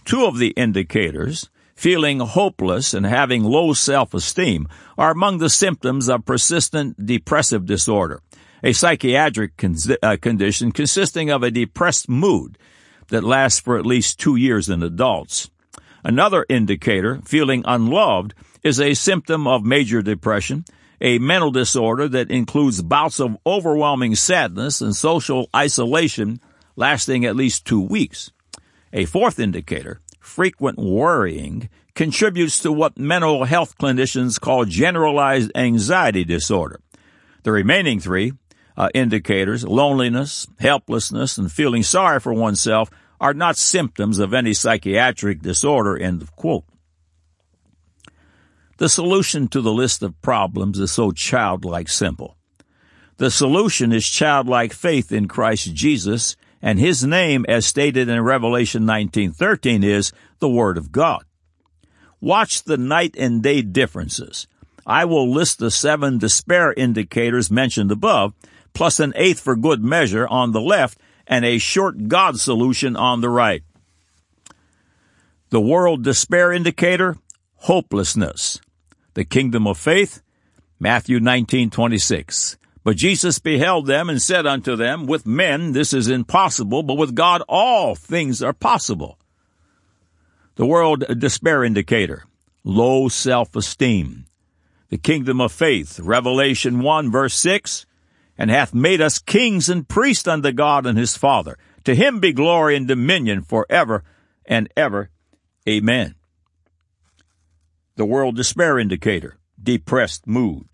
Two 0.04 0.26
of 0.26 0.40
the 0.40 0.50
indicators, 0.58 1.50
feeling 1.76 2.20
hopeless 2.20 2.94
and 2.94 3.06
having 3.06 3.44
low 3.44 3.74
self-esteem 3.74 4.68
are 4.98 5.12
among 5.12 5.38
the 5.38 5.50
symptoms 5.50 6.10
of 6.10 6.26
persistent 6.26 7.06
depressive 7.06 7.66
disorder, 7.66 8.22
a 8.64 8.74
psychiatric 8.74 9.58
con- 9.58 9.76
uh, 10.02 10.18
condition 10.22 10.72
consisting 10.72 11.30
of 11.30 11.44
a 11.44 11.52
depressed 11.52 12.10
mood 12.10 12.58
that 13.10 13.24
lasts 13.24 13.60
for 13.60 13.78
at 13.78 13.86
least 13.86 14.20
two 14.20 14.36
years 14.36 14.70
in 14.70 14.82
adults. 14.82 15.50
Another 16.04 16.46
indicator, 16.50 17.20
feeling 17.26 17.64
unloved, 17.66 18.34
is 18.64 18.80
a 18.80 18.94
symptom 18.94 19.48
of 19.48 19.64
major 19.64 20.02
depression, 20.02 20.66
a 21.02 21.20
mental 21.20 21.52
disorder 21.52 22.08
that 22.08 22.32
includes 22.32 22.82
bouts 22.82 23.20
of 23.20 23.38
overwhelming 23.46 24.16
sadness 24.16 24.82
and 24.82 24.96
social 24.96 25.50
isolation 25.56 26.40
lasting 26.76 27.26
at 27.26 27.36
least 27.36 27.66
two 27.66 27.82
weeks. 27.82 28.32
A 28.94 29.06
fourth 29.06 29.40
indicator, 29.40 30.00
frequent 30.26 30.80
worrying 30.80 31.70
contributes 31.94 32.60
to 32.60 32.72
what 32.72 32.98
mental 32.98 33.46
health 33.46 33.78
clinicians 33.78 34.40
call 34.40 34.66
generalized 34.66 35.52
anxiety 35.56 36.24
disorder. 36.24 36.80
The 37.44 37.52
remaining 37.52 38.00
three 38.00 38.34
uh, 38.76 38.90
indicators, 38.94 39.64
loneliness, 39.64 40.48
helplessness, 40.60 41.38
and 41.38 41.52
feeling 41.52 41.84
sorry 41.84 42.20
for 42.20 42.34
oneself, 42.34 42.90
are 43.22 43.34
not 43.34 43.56
symptoms 43.56 44.20
of 44.20 44.34
any 44.34 44.54
psychiatric 44.54 45.42
disorder, 45.42 45.98
end 45.98 46.22
of 46.22 46.36
quote. 46.36 46.66
The 48.78 48.90
solution 48.90 49.48
to 49.50 49.62
the 49.62 49.72
list 49.72 50.04
of 50.04 50.22
problems 50.22 50.80
is 50.80 50.92
so 50.92 51.12
childlike 51.12 51.88
simple. 51.88 52.36
The 53.18 53.32
solution 53.32 53.94
is 53.94 54.06
childlike 54.06 54.74
faith 54.74 55.14
in 55.14 55.30
Christ 55.30 55.74
Jesus 55.74 56.36
and 56.66 56.80
his 56.80 57.06
name, 57.06 57.46
as 57.48 57.64
stated 57.64 58.10
in 58.10 58.20
Revelation 58.24 58.88
19:13, 58.88 59.84
is 59.84 60.12
the 60.40 60.50
Word 60.50 60.80
of 60.80 60.92
God. 60.92 61.24
Watch 62.20 62.64
the 62.64 62.76
night 62.76 63.16
and 63.20 63.44
day 63.44 63.62
differences. 63.62 64.48
I 64.84 65.06
will 65.06 65.32
list 65.32 65.60
the 65.60 65.70
seven 65.70 66.18
despair 66.18 66.74
indicators 66.74 67.52
mentioned 67.52 67.92
above, 67.92 68.34
plus 68.74 69.00
an 69.00 69.14
eighth 69.16 69.42
for 69.42 69.56
good 69.56 69.84
measure 69.84 70.28
on 70.28 70.54
the 70.54 70.60
left 70.60 70.98
and 71.28 71.46
a 71.46 71.60
short 71.60 72.08
God 72.08 72.40
solution 72.40 72.96
on 72.96 73.22
the 73.22 73.30
right. 73.30 73.62
The 75.52 75.62
world 75.62 76.04
despair 76.04 76.52
indicator, 76.52 77.18
hopelessness. 77.58 78.60
The 79.14 79.24
kingdom 79.24 79.68
of 79.68 79.78
faith, 79.78 80.24
Matthew 80.80 81.20
19:26. 81.20 82.58
But 82.86 82.98
Jesus 82.98 83.40
beheld 83.40 83.88
them 83.88 84.12
and 84.12 84.22
said 84.22 84.46
unto 84.46 84.76
them, 84.76 85.08
With 85.08 85.26
men 85.26 85.72
this 85.72 85.92
is 85.92 86.08
impossible, 86.08 86.84
but 86.84 87.00
with 87.00 87.16
God 87.16 87.42
all 87.50 87.96
things 87.96 88.44
are 88.44 88.54
possible. 88.54 89.18
The 90.54 90.68
world 90.68 91.04
despair 91.18 91.64
indicator, 91.64 92.26
low 92.64 93.10
self-esteem. 93.10 94.28
The 94.90 95.00
kingdom 95.00 95.42
of 95.42 95.52
faith, 95.52 96.00
Revelation 96.00 96.80
1 96.80 97.12
verse 97.12 97.34
6, 97.34 97.88
and 98.38 98.52
hath 98.52 98.76
made 98.76 99.02
us 99.02 99.18
kings 99.18 99.68
and 99.68 99.88
priests 99.88 100.28
unto 100.28 100.52
God 100.52 100.86
and 100.86 100.96
his 100.96 101.18
Father. 101.18 101.58
To 101.86 101.96
him 101.96 102.20
be 102.20 102.34
glory 102.34 102.76
and 102.76 102.88
dominion 102.88 103.42
forever 103.42 104.04
and 104.46 104.72
ever. 104.78 105.10
Amen. 105.68 106.14
The 107.96 108.06
world 108.06 108.36
despair 108.36 108.78
indicator, 108.78 109.40
depressed 109.62 110.28
mood. 110.28 110.68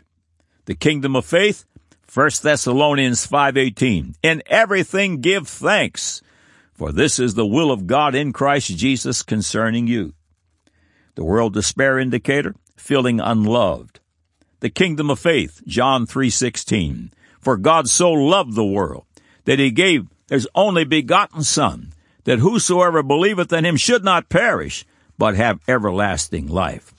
The 0.65 0.75
kingdom 0.75 1.15
of 1.15 1.25
faith, 1.25 1.65
1 2.13 2.29
Thessalonians 2.43 3.25
5:18 3.25 4.15
In 4.21 4.43
everything 4.47 5.21
give 5.21 5.47
thanks 5.47 6.21
for 6.73 6.91
this 6.91 7.19
is 7.19 7.35
the 7.35 7.45
will 7.45 7.71
of 7.71 7.87
God 7.87 8.15
in 8.15 8.33
Christ 8.33 8.75
Jesus 8.75 9.23
concerning 9.23 9.87
you. 9.87 10.13
The 11.15 11.23
world 11.23 11.53
despair 11.53 11.97
indicator 11.97 12.53
feeling 12.75 13.21
unloved. 13.21 14.01
The 14.59 14.69
kingdom 14.69 15.09
of 15.09 15.19
faith 15.19 15.61
John 15.65 16.05
3:16 16.05 17.11
For 17.39 17.55
God 17.55 17.87
so 17.87 18.11
loved 18.11 18.55
the 18.55 18.65
world 18.65 19.05
that 19.45 19.59
he 19.59 19.71
gave 19.71 20.07
his 20.29 20.49
only 20.53 20.83
begotten 20.83 21.43
son 21.43 21.93
that 22.25 22.39
whosoever 22.39 23.01
believeth 23.01 23.53
in 23.53 23.65
him 23.65 23.77
should 23.77 24.03
not 24.03 24.27
perish 24.27 24.83
but 25.17 25.35
have 25.35 25.61
everlasting 25.65 26.47
life. 26.47 26.93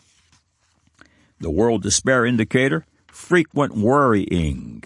The 1.38 1.50
world 1.50 1.83
despair 1.83 2.25
indicator 2.25 2.87
frequent 3.09 3.76
worrying. 3.76 4.85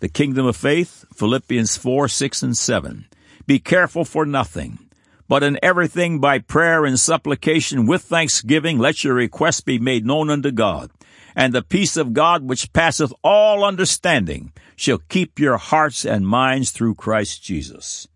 The 0.00 0.08
kingdom 0.10 0.44
of 0.44 0.56
faith, 0.56 1.06
Philippians 1.14 1.78
4, 1.78 2.06
6, 2.08 2.42
and 2.42 2.56
7. 2.56 3.06
Be 3.46 3.58
careful 3.58 4.04
for 4.04 4.26
nothing, 4.26 4.78
but 5.26 5.42
in 5.42 5.58
everything 5.62 6.20
by 6.20 6.38
prayer 6.38 6.84
and 6.84 7.00
supplication 7.00 7.86
with 7.86 8.02
thanksgiving 8.02 8.78
let 8.78 9.04
your 9.04 9.14
requests 9.14 9.62
be 9.62 9.78
made 9.78 10.04
known 10.04 10.28
unto 10.28 10.50
God. 10.50 10.90
And 11.34 11.54
the 11.54 11.62
peace 11.62 11.96
of 11.96 12.12
God 12.12 12.44
which 12.44 12.72
passeth 12.74 13.12
all 13.24 13.64
understanding 13.64 14.52
shall 14.74 14.98
keep 15.08 15.38
your 15.38 15.56
hearts 15.56 16.04
and 16.04 16.26
minds 16.26 16.72
through 16.72 16.96
Christ 16.96 17.42
Jesus. 17.42 18.06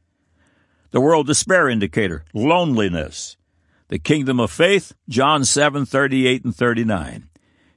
The 0.90 1.00
world 1.00 1.26
despair 1.26 1.68
indicator, 1.68 2.24
loneliness. 2.34 3.36
The 3.88 3.98
kingdom 3.98 4.38
of 4.38 4.50
faith, 4.50 4.92
John 5.08 5.44
7, 5.44 5.86
38 5.86 6.44
and 6.44 6.54
39. 6.54 7.28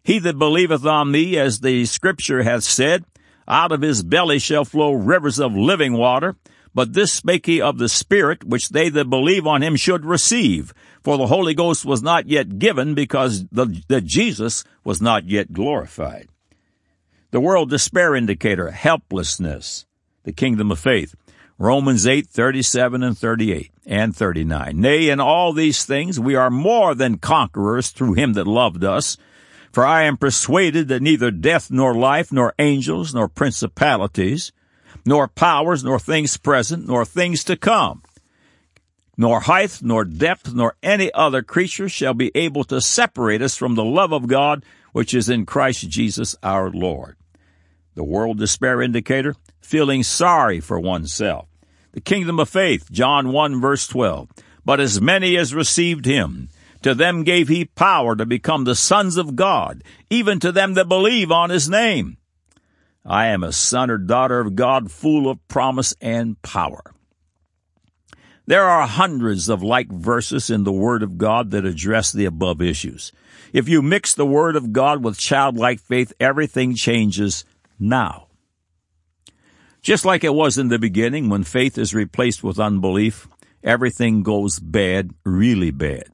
He 0.04 0.20
that 0.20 0.38
believeth 0.38 0.86
on 0.86 1.12
me, 1.12 1.38
as 1.38 1.62
the 1.62 1.86
scripture 1.86 2.44
hath 2.44 2.64
said, 2.64 3.06
out 3.48 3.72
of 3.72 3.82
his 3.82 4.04
belly 4.04 4.40
shall 4.40 4.66
flow 4.66 4.94
rivers 4.94 5.40
of 5.40 5.56
living 5.56 5.94
water. 5.94 6.36
But 6.76 6.94
this 6.94 7.14
spake 7.14 7.46
he 7.46 7.62
of 7.62 7.78
the 7.78 7.90
Spirit, 7.90 8.44
which 8.44 8.70
they 8.70 8.90
that 8.90 9.10
believe 9.10 9.46
on 9.46 9.62
him 9.62 9.76
should 9.76 10.06
receive. 10.06 10.74
For 11.04 11.18
the 11.18 11.28
Holy 11.28 11.54
Ghost 11.54 11.86
was 11.86 12.02
not 12.02 12.28
yet 12.28 12.58
given, 12.58 12.96
because 12.96 13.46
the, 13.52 13.82
the 13.88 14.02
Jesus 14.02 14.64
was 14.84 15.02
not 15.02 15.30
yet 15.30 15.54
glorified. 15.54 16.30
The 17.32 17.42
world 17.42 17.70
despair 17.70 18.16
indicator, 18.16 18.72
helplessness. 18.72 19.86
The 20.24 20.32
kingdom 20.32 20.72
of 20.72 20.80
faith. 20.80 21.16
Romans 21.60 22.08
8, 22.08 22.28
37 22.28 23.04
and 23.04 23.18
38 23.18 23.72
and 23.86 24.16
39. 24.16 24.80
Nay, 24.80 25.10
in 25.10 25.20
all 25.20 25.54
these 25.54 25.86
things 25.86 26.20
we 26.20 26.36
are 26.36 26.50
more 26.50 26.96
than 26.96 27.18
conquerors 27.18 27.90
through 27.90 28.14
him 28.14 28.34
that 28.34 28.48
loved 28.48 28.84
us. 28.84 29.18
For 29.74 29.84
I 29.84 30.04
am 30.04 30.18
persuaded 30.18 30.88
that 30.90 31.02
neither 31.02 31.32
death 31.32 31.72
nor 31.72 31.96
life, 31.96 32.32
nor 32.32 32.54
angels, 32.60 33.12
nor 33.14 33.28
principalities, 33.28 34.52
nor 35.04 35.28
powers, 35.28 35.84
nor 35.84 35.98
things 35.98 36.38
present, 36.38 36.88
nor 36.88 37.04
things 37.04 37.44
to 37.46 37.58
come, 37.58 38.04
nor 39.18 39.42
height, 39.42 39.80
nor 39.82 40.06
depth, 40.06 40.54
nor 40.54 40.76
any 40.84 41.12
other 41.14 41.42
creature 41.42 41.90
shall 41.90 42.14
be 42.14 42.32
able 42.36 42.64
to 42.66 42.80
separate 42.80 43.42
us 43.42 43.58
from 43.58 43.74
the 43.74 43.84
love 43.84 44.14
of 44.14 44.28
God 44.28 44.64
which 44.92 45.16
is 45.16 45.28
in 45.28 45.44
Christ 45.44 45.90
Jesus 45.90 46.36
our 46.44 46.70
Lord. 46.70 47.18
The 47.96 48.04
world 48.04 48.38
despair 48.38 48.80
indicator, 48.80 49.36
feeling 49.60 50.04
sorry 50.04 50.60
for 50.60 50.80
oneself. 50.80 51.48
The 51.94 52.02
kingdom 52.02 52.40
of 52.40 52.48
faith, 52.48 52.92
John 52.92 53.32
1 53.32 53.60
verse 53.60 53.88
12. 53.88 54.30
But 54.64 54.80
as 54.80 55.02
many 55.02 55.36
as 55.36 55.54
received 55.54 56.06
him, 56.06 56.50
to 56.84 56.94
them 56.94 57.24
gave 57.24 57.48
he 57.48 57.66
power 57.66 58.16
to 58.16 58.26
become 58.26 58.64
the 58.64 58.76
sons 58.76 59.18
of 59.18 59.36
God, 59.36 59.84
even 60.10 60.40
to 60.40 60.52
them 60.52 60.76
that 60.76 60.88
believe 60.88 61.32
on 61.32 61.50
his 61.50 61.70
name. 61.70 62.18
I 63.06 63.28
am 63.28 63.44
a 63.44 63.52
son 63.52 63.90
or 63.90 63.98
daughter 63.98 64.40
of 64.40 64.56
God, 64.56 64.92
full 64.92 65.30
of 65.30 65.46
promise 65.48 65.94
and 66.00 66.42
power. 66.42 66.94
There 68.46 68.66
are 68.66 68.88
hundreds 68.88 69.50
of 69.50 69.64
like 69.64 69.90
verses 69.90 70.50
in 70.50 70.64
the 70.64 70.72
Word 70.72 71.04
of 71.04 71.18
God 71.18 71.52
that 71.52 71.66
address 71.66 72.12
the 72.12 72.26
above 72.26 72.62
issues. 72.62 73.12
If 73.54 73.70
you 73.70 73.82
mix 73.82 74.14
the 74.14 74.26
Word 74.26 74.56
of 74.56 74.74
God 74.74 75.04
with 75.04 75.18
childlike 75.18 75.80
faith, 75.80 76.12
everything 76.20 76.76
changes 76.76 77.46
now. 77.80 78.28
Just 79.82 80.06
like 80.06 80.24
it 80.24 80.34
was 80.34 80.58
in 80.58 80.70
the 80.70 80.80
beginning, 80.80 81.30
when 81.30 81.44
faith 81.44 81.78
is 81.78 81.94
replaced 81.94 82.44
with 82.44 82.60
unbelief, 82.60 83.28
everything 83.64 84.24
goes 84.24 84.60
bad, 84.60 85.12
really 85.26 85.72
bad. 85.72 86.06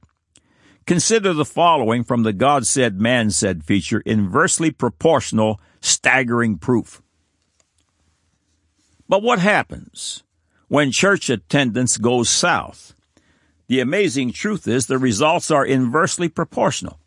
Consider 0.89 1.35
the 1.35 1.45
following 1.45 2.03
from 2.03 2.23
the 2.23 2.33
God 2.33 2.65
said, 2.65 2.99
man 2.99 3.29
said 3.29 3.63
feature, 3.63 4.01
inversely 4.07 4.71
proportional, 4.71 5.61
staggering 5.81 6.57
proof. 6.57 7.03
But 9.07 9.21
what 9.21 9.37
happens 9.37 10.23
when 10.67 10.91
church 10.91 11.29
attendance 11.29 11.97
goes 11.97 12.27
south? 12.27 12.95
The 13.67 13.81
amazing 13.81 14.31
truth 14.31 14.67
is 14.67 14.87
the 14.87 14.97
results 14.97 15.51
are 15.51 15.63
inversely 15.63 16.27
proportional. 16.27 16.97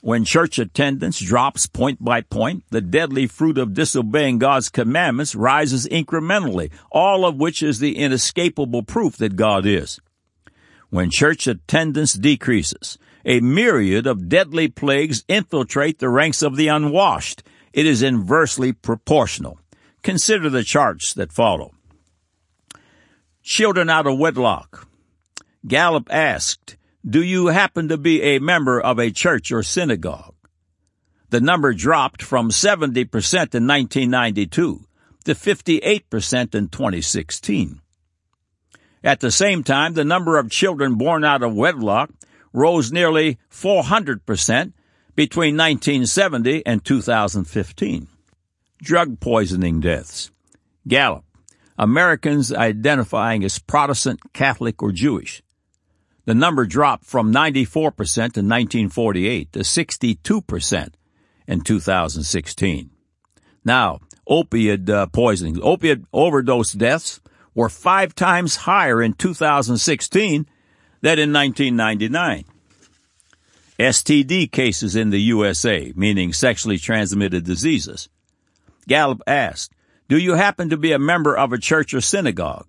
When 0.00 0.24
church 0.24 0.58
attendance 0.58 1.20
drops 1.20 1.66
point 1.66 2.02
by 2.02 2.22
point, 2.22 2.64
the 2.70 2.80
deadly 2.80 3.26
fruit 3.26 3.58
of 3.58 3.74
disobeying 3.74 4.38
God's 4.38 4.70
commandments 4.70 5.34
rises 5.34 5.86
incrementally, 5.86 6.70
all 6.90 7.26
of 7.26 7.36
which 7.36 7.62
is 7.62 7.78
the 7.78 7.98
inescapable 7.98 8.84
proof 8.84 9.18
that 9.18 9.36
God 9.36 9.66
is. 9.66 10.00
When 10.90 11.10
church 11.10 11.46
attendance 11.46 12.14
decreases, 12.14 12.98
a 13.24 13.40
myriad 13.40 14.06
of 14.06 14.28
deadly 14.28 14.68
plagues 14.68 15.24
infiltrate 15.28 16.00
the 16.00 16.08
ranks 16.08 16.42
of 16.42 16.56
the 16.56 16.66
unwashed. 16.66 17.44
It 17.72 17.86
is 17.86 18.02
inversely 18.02 18.72
proportional. 18.72 19.60
Consider 20.02 20.50
the 20.50 20.64
charts 20.64 21.14
that 21.14 21.32
follow. 21.32 21.72
Children 23.42 23.88
out 23.88 24.08
of 24.08 24.18
wedlock. 24.18 24.88
Gallup 25.66 26.08
asked, 26.10 26.76
Do 27.08 27.22
you 27.22 27.46
happen 27.46 27.88
to 27.88 27.96
be 27.96 28.22
a 28.22 28.40
member 28.40 28.80
of 28.80 28.98
a 28.98 29.10
church 29.10 29.52
or 29.52 29.62
synagogue? 29.62 30.34
The 31.28 31.40
number 31.40 31.72
dropped 31.72 32.22
from 32.22 32.50
70% 32.50 32.96
in 33.54 33.66
1992 33.66 34.84
to 35.24 35.34
58% 35.34 36.54
in 36.54 36.68
2016. 36.68 37.80
At 39.02 39.20
the 39.20 39.30
same 39.30 39.62
time, 39.64 39.94
the 39.94 40.04
number 40.04 40.38
of 40.38 40.50
children 40.50 40.96
born 40.96 41.24
out 41.24 41.42
of 41.42 41.54
wedlock 41.54 42.10
rose 42.52 42.92
nearly 42.92 43.38
400% 43.50 44.72
between 45.14 45.56
1970 45.56 46.64
and 46.66 46.84
2015. 46.84 48.08
Drug 48.82 49.20
poisoning 49.20 49.80
deaths. 49.80 50.30
Gallup. 50.86 51.24
Americans 51.78 52.52
identifying 52.52 53.42
as 53.42 53.58
Protestant, 53.58 54.20
Catholic, 54.34 54.82
or 54.82 54.92
Jewish. 54.92 55.42
The 56.26 56.34
number 56.34 56.66
dropped 56.66 57.06
from 57.06 57.32
94% 57.32 57.76
in 58.36 58.48
1948 58.48 59.52
to 59.52 59.58
62% 59.60 60.88
in 61.46 61.60
2016. 61.62 62.90
Now, 63.64 64.00
opiate 64.26 64.88
uh, 64.88 65.06
poisoning. 65.06 65.58
Opiate 65.62 66.02
overdose 66.12 66.72
deaths 66.72 67.20
were 67.60 67.68
five 67.68 68.14
times 68.14 68.56
higher 68.56 69.02
in 69.02 69.12
2016 69.12 70.46
than 71.02 71.18
in 71.18 71.30
1999. 71.30 72.44
STD 73.78 74.50
cases 74.50 74.96
in 74.96 75.10
the 75.10 75.20
USA, 75.20 75.92
meaning 75.94 76.32
sexually 76.32 76.78
transmitted 76.78 77.44
diseases. 77.44 78.08
Gallup 78.88 79.20
asked, 79.26 79.74
Do 80.08 80.16
you 80.16 80.36
happen 80.36 80.70
to 80.70 80.78
be 80.78 80.92
a 80.92 80.98
member 80.98 81.36
of 81.36 81.52
a 81.52 81.58
church 81.58 81.92
or 81.92 82.00
synagogue? 82.00 82.66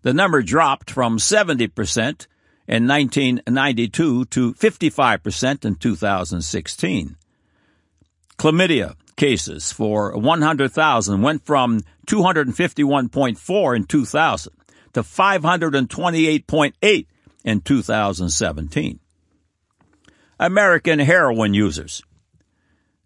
The 0.00 0.14
number 0.14 0.40
dropped 0.40 0.90
from 0.90 1.18
70% 1.18 2.26
in 2.66 2.88
1992 2.88 4.24
to 4.24 4.54
55% 4.54 5.64
in 5.66 5.74
2016. 5.74 7.16
Chlamydia, 8.38 8.94
cases 9.18 9.70
for 9.70 10.16
100,000 10.16 11.20
went 11.20 11.44
from 11.44 11.82
251.4 12.08 13.76
in 13.76 13.84
2000 13.84 14.52
to 14.94 15.02
528.8 15.02 17.06
in 17.44 17.60
2017. 17.60 19.00
American 20.40 20.98
heroin 20.98 21.54
users. 21.54 22.02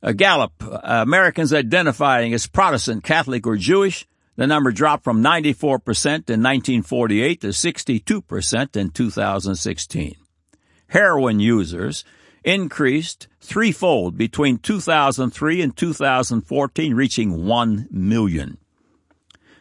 A 0.02 0.14
Gallup, 0.14 0.52
uh, 0.62 0.78
Americans 0.82 1.52
identifying 1.52 2.32
as 2.34 2.46
Protestant, 2.46 3.04
Catholic, 3.04 3.46
or 3.46 3.56
Jewish, 3.56 4.06
the 4.36 4.46
number 4.46 4.72
dropped 4.72 5.04
from 5.04 5.22
94% 5.22 6.06
in 6.06 6.42
1948 6.42 7.40
to 7.42 7.48
62% 7.48 8.76
in 8.76 8.90
2016. 8.90 10.16
Heroin 10.88 11.40
users 11.40 12.04
increased 12.44 13.28
threefold 13.40 14.16
between 14.16 14.58
2003 14.58 15.62
and 15.62 15.76
2014, 15.76 16.94
reaching 16.94 17.46
1 17.46 17.88
million. 17.90 18.58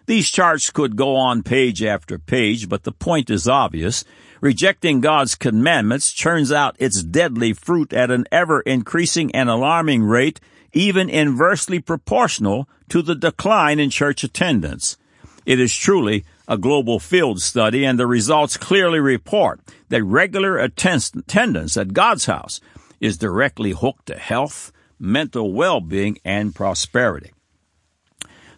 These 0.05 0.29
charts 0.29 0.69
could 0.69 0.95
go 0.95 1.15
on 1.15 1.43
page 1.43 1.83
after 1.83 2.17
page, 2.17 2.67
but 2.67 2.83
the 2.83 2.91
point 2.91 3.29
is 3.29 3.47
obvious. 3.47 4.03
Rejecting 4.41 5.01
God's 5.01 5.35
commandments 5.35 6.11
churns 6.11 6.51
out 6.51 6.75
its 6.79 7.03
deadly 7.03 7.53
fruit 7.53 7.93
at 7.93 8.09
an 8.09 8.25
ever 8.31 8.61
increasing 8.61 9.33
and 9.35 9.49
alarming 9.49 10.03
rate, 10.03 10.39
even 10.73 11.09
inversely 11.09 11.79
proportional 11.79 12.67
to 12.89 13.01
the 13.01 13.15
decline 13.15 13.79
in 13.79 13.89
church 13.89 14.23
attendance. 14.23 14.97
It 15.45 15.59
is 15.59 15.75
truly 15.75 16.25
a 16.47 16.57
global 16.57 16.99
field 16.99 17.41
study, 17.41 17.85
and 17.85 17.97
the 17.97 18.07
results 18.07 18.57
clearly 18.57 18.99
report 18.99 19.61
that 19.89 20.03
regular 20.03 20.57
attendance 20.57 21.77
at 21.77 21.93
God's 21.93 22.25
house 22.25 22.59
is 22.99 23.17
directly 23.17 23.71
hooked 23.71 24.07
to 24.07 24.17
health, 24.17 24.71
mental 24.99 25.53
well-being, 25.53 26.17
and 26.25 26.53
prosperity. 26.53 27.31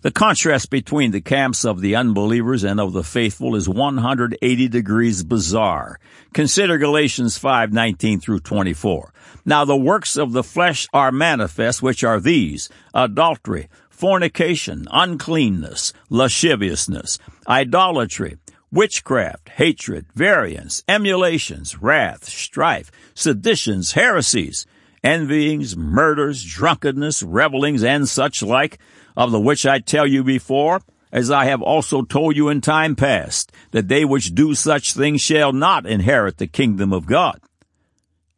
The 0.04 0.12
contrast 0.12 0.70
between 0.70 1.12
the 1.12 1.22
camps 1.22 1.64
of 1.64 1.80
the 1.80 1.96
unbelievers 1.96 2.66
and 2.66 2.78
of 2.78 2.92
the 2.92 3.06
faithful 3.06 3.56
is 3.56 3.70
180 3.70 4.68
degrees 4.68 5.24
bizarre. 5.24 5.98
Consider 6.34 6.78
Galatians 6.78 7.38
5:19 7.38 8.20
through 8.20 8.42
24. 8.42 9.14
Now 9.46 9.64
the 9.64 9.78
works 9.78 10.18
of 10.18 10.34
the 10.34 10.44
flesh 10.44 10.90
are 10.92 11.14
manifest, 11.14 11.82
which 11.82 12.04
are 12.04 12.20
these: 12.20 12.68
adultery, 12.94 13.70
fornication, 13.90 14.90
uncleanness, 14.92 15.94
lasciviousness, 16.10 17.18
idolatry, 17.48 18.36
witchcraft, 18.74 19.48
hatred, 19.56 20.08
variance, 20.14 20.84
emulations, 20.90 21.82
wrath, 21.82 22.26
strife, 22.26 22.92
seditions, 23.14 23.94
heresies, 23.94 24.66
envyings, 25.02 25.78
murders, 25.78 26.44
drunkenness, 26.44 27.24
revelings, 27.24 27.86
and 27.86 28.10
such 28.10 28.44
like, 28.44 28.80
of 29.16 29.32
the 29.32 29.40
which 29.40 29.66
I 29.66 29.80
tell 29.80 30.08
you 30.08 30.24
before, 30.24 30.82
as 31.12 31.30
I 31.30 31.46
have 31.46 31.62
also 31.62 32.02
told 32.02 32.36
you 32.36 32.50
in 32.50 32.62
time 32.62 32.96
past, 32.96 33.52
that 33.72 33.88
they 33.88 34.04
which 34.04 34.34
do 34.34 34.56
such 34.56 34.94
things 34.94 35.22
shall 35.22 35.54
not 35.54 35.86
inherit 35.86 36.38
the 36.38 36.48
kingdom 36.48 36.92
of 36.92 37.06
God. 37.06 37.40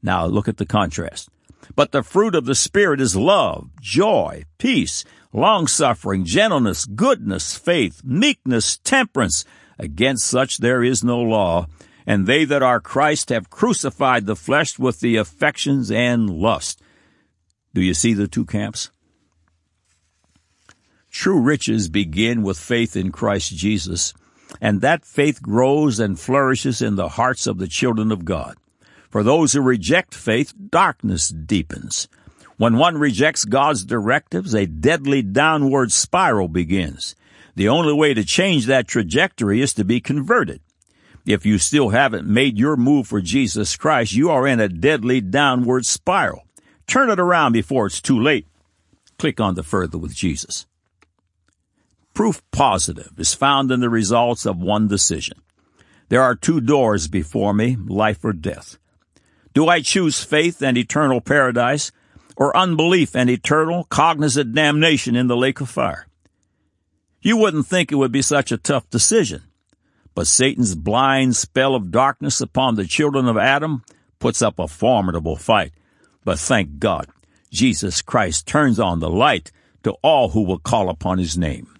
Now 0.03 0.25
look 0.25 0.47
at 0.47 0.57
the 0.57 0.65
contrast. 0.65 1.29
But 1.75 1.91
the 1.91 2.03
fruit 2.03 2.35
of 2.35 2.45
the 2.45 2.55
Spirit 2.55 3.01
is 3.01 3.15
love, 3.15 3.69
joy, 3.81 4.43
peace, 4.57 5.03
long-suffering, 5.33 6.25
gentleness, 6.25 6.85
goodness, 6.85 7.57
faith, 7.57 8.01
meekness, 8.03 8.77
temperance. 8.77 9.45
Against 9.79 10.27
such 10.27 10.57
there 10.57 10.83
is 10.83 11.03
no 11.03 11.19
law. 11.19 11.67
And 12.05 12.27
they 12.27 12.45
that 12.45 12.61
are 12.61 12.79
Christ 12.79 13.29
have 13.29 13.49
crucified 13.49 14.25
the 14.25 14.35
flesh 14.35 14.77
with 14.77 14.99
the 14.99 15.15
affections 15.15 15.89
and 15.89 16.29
lust. 16.29 16.81
Do 17.73 17.81
you 17.81 17.93
see 17.93 18.13
the 18.13 18.27
two 18.27 18.45
camps? 18.45 18.91
True 21.15 21.39
riches 21.39 21.87
begin 21.87 22.43
with 22.43 22.59
faith 22.59 22.97
in 22.97 23.09
Christ 23.09 23.55
Jesus, 23.55 24.13
and 24.59 24.81
that 24.81 25.05
faith 25.05 25.41
grows 25.41 25.97
and 25.97 26.19
flourishes 26.19 26.81
in 26.81 26.97
the 26.97 27.07
hearts 27.07 27.47
of 27.47 27.57
the 27.57 27.69
children 27.69 28.11
of 28.11 28.25
God. 28.25 28.57
For 29.09 29.23
those 29.23 29.53
who 29.53 29.61
reject 29.61 30.13
faith, 30.13 30.53
darkness 30.69 31.29
deepens. 31.29 32.09
When 32.57 32.77
one 32.77 32.97
rejects 32.97 33.45
God's 33.45 33.85
directives, 33.85 34.53
a 34.53 34.67
deadly 34.67 35.21
downward 35.21 35.93
spiral 35.93 36.49
begins. 36.49 37.15
The 37.55 37.69
only 37.69 37.93
way 37.93 38.13
to 38.13 38.25
change 38.25 38.65
that 38.65 38.85
trajectory 38.85 39.61
is 39.61 39.73
to 39.75 39.85
be 39.85 40.01
converted. 40.01 40.59
If 41.25 41.45
you 41.45 41.59
still 41.59 41.89
haven't 41.89 42.27
made 42.27 42.59
your 42.59 42.75
move 42.75 43.07
for 43.07 43.21
Jesus 43.21 43.77
Christ, 43.77 44.13
you 44.13 44.29
are 44.29 44.45
in 44.45 44.59
a 44.59 44.67
deadly 44.67 45.21
downward 45.21 45.85
spiral. 45.85 46.43
Turn 46.87 47.09
it 47.09 47.21
around 47.21 47.53
before 47.53 47.87
it's 47.87 48.01
too 48.01 48.19
late. 48.19 48.47
Click 49.17 49.39
on 49.39 49.55
the 49.55 49.63
Further 49.63 49.97
with 49.97 50.13
Jesus. 50.13 50.67
Proof 52.15 52.41
positive 52.49 53.11
is 53.17 53.33
found 53.33 53.71
in 53.71 53.81
the 53.81 53.89
results 53.89 54.45
of 54.45 54.57
one 54.57 54.87
decision. 54.87 55.37
There 56.07 56.21
are 56.21 56.33
two 56.33 56.61
doors 56.61 57.09
before 57.09 57.53
me, 57.53 57.75
life 57.75 58.23
or 58.23 58.31
death. 58.31 58.77
Do 59.53 59.67
I 59.67 59.81
choose 59.81 60.23
faith 60.23 60.61
and 60.61 60.77
eternal 60.77 61.19
paradise, 61.19 61.91
or 62.37 62.55
unbelief 62.55 63.17
and 63.17 63.29
eternal, 63.29 63.83
cognizant 63.83 64.55
damnation 64.55 65.17
in 65.17 65.27
the 65.27 65.35
lake 65.35 65.59
of 65.59 65.69
fire? 65.69 66.07
You 67.21 67.35
wouldn't 67.35 67.67
think 67.67 67.91
it 67.91 67.95
would 67.95 68.13
be 68.13 68.21
such 68.21 68.49
a 68.49 68.57
tough 68.57 68.89
decision, 68.89 69.43
but 70.13 70.25
Satan's 70.25 70.73
blind 70.73 71.35
spell 71.35 71.75
of 71.75 71.91
darkness 71.91 72.39
upon 72.39 72.75
the 72.75 72.85
children 72.85 73.27
of 73.27 73.37
Adam 73.37 73.83
puts 74.19 74.41
up 74.41 74.57
a 74.57 74.69
formidable 74.69 75.35
fight. 75.35 75.73
But 76.23 76.39
thank 76.39 76.79
God, 76.79 77.07
Jesus 77.51 78.01
Christ 78.01 78.47
turns 78.47 78.79
on 78.79 79.01
the 79.01 79.09
light 79.09 79.51
to 79.83 79.97
all 80.01 80.29
who 80.29 80.43
will 80.43 80.59
call 80.59 80.89
upon 80.89 81.17
his 81.17 81.37
name. 81.37 81.74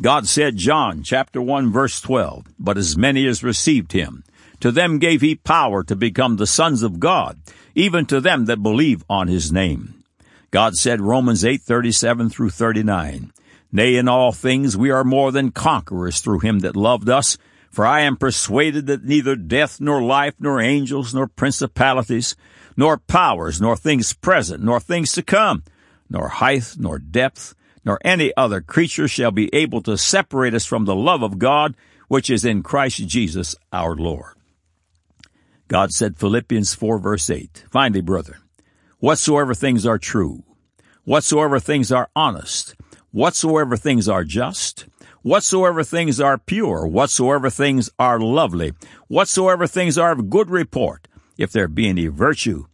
God 0.00 0.28
said, 0.28 0.56
John 0.56 1.02
chapter 1.02 1.42
1 1.42 1.72
verse 1.72 2.00
12, 2.00 2.46
But 2.58 2.78
as 2.78 2.96
many 2.96 3.26
as 3.26 3.42
received 3.42 3.92
him, 3.92 4.22
to 4.60 4.70
them 4.70 4.98
gave 4.98 5.20
he 5.20 5.34
power 5.34 5.82
to 5.84 5.96
become 5.96 6.36
the 6.36 6.46
sons 6.46 6.82
of 6.82 7.00
God, 7.00 7.40
even 7.74 8.06
to 8.06 8.20
them 8.20 8.44
that 8.44 8.62
believe 8.62 9.04
on 9.10 9.26
his 9.26 9.52
name. 9.52 10.04
God 10.50 10.76
said, 10.76 11.00
Romans 11.00 11.44
8, 11.44 11.60
37 11.60 12.30
through 12.30 12.50
39, 12.50 13.32
Nay, 13.70 13.96
in 13.96 14.08
all 14.08 14.32
things 14.32 14.76
we 14.76 14.90
are 14.90 15.04
more 15.04 15.30
than 15.32 15.50
conquerors 15.50 16.20
through 16.20 16.40
him 16.40 16.60
that 16.60 16.76
loved 16.76 17.08
us, 17.08 17.36
for 17.70 17.84
I 17.84 18.00
am 18.00 18.16
persuaded 18.16 18.86
that 18.86 19.04
neither 19.04 19.36
death, 19.36 19.80
nor 19.80 20.02
life, 20.02 20.34
nor 20.38 20.60
angels, 20.60 21.12
nor 21.12 21.26
principalities, 21.26 22.34
nor 22.76 22.96
powers, 22.96 23.60
nor 23.60 23.76
things 23.76 24.12
present, 24.12 24.62
nor 24.62 24.80
things 24.80 25.12
to 25.12 25.22
come, 25.22 25.64
nor 26.08 26.28
height, 26.28 26.76
nor 26.78 26.98
depth, 26.98 27.54
nor 27.88 27.98
any 28.04 28.30
other 28.36 28.60
creature 28.60 29.08
shall 29.08 29.30
be 29.30 29.48
able 29.54 29.80
to 29.80 29.96
separate 29.96 30.52
us 30.52 30.66
from 30.66 30.84
the 30.84 30.94
love 30.94 31.22
of 31.22 31.38
God 31.38 31.74
which 32.06 32.28
is 32.28 32.44
in 32.44 32.62
Christ 32.62 33.08
Jesus 33.08 33.56
our 33.72 33.96
Lord. 33.96 34.34
God 35.68 35.94
said 35.94 36.18
Philippians 36.18 36.74
4 36.74 36.98
verse 36.98 37.30
8, 37.30 37.64
Finally, 37.70 38.02
brethren, 38.02 38.40
whatsoever 38.98 39.54
things 39.54 39.86
are 39.86 39.96
true, 39.96 40.44
whatsoever 41.04 41.58
things 41.58 41.90
are 41.90 42.10
honest, 42.14 42.74
whatsoever 43.10 43.74
things 43.74 44.06
are 44.06 44.22
just, 44.22 44.84
whatsoever 45.22 45.82
things 45.82 46.20
are 46.20 46.36
pure, 46.36 46.86
whatsoever 46.86 47.48
things 47.48 47.88
are 47.98 48.20
lovely, 48.20 48.74
whatsoever 49.06 49.66
things 49.66 49.96
are 49.96 50.12
of 50.12 50.28
good 50.28 50.50
report, 50.50 51.08
if 51.38 51.52
there 51.52 51.68
be 51.68 51.88
any 51.88 52.06
virtue, 52.08 52.66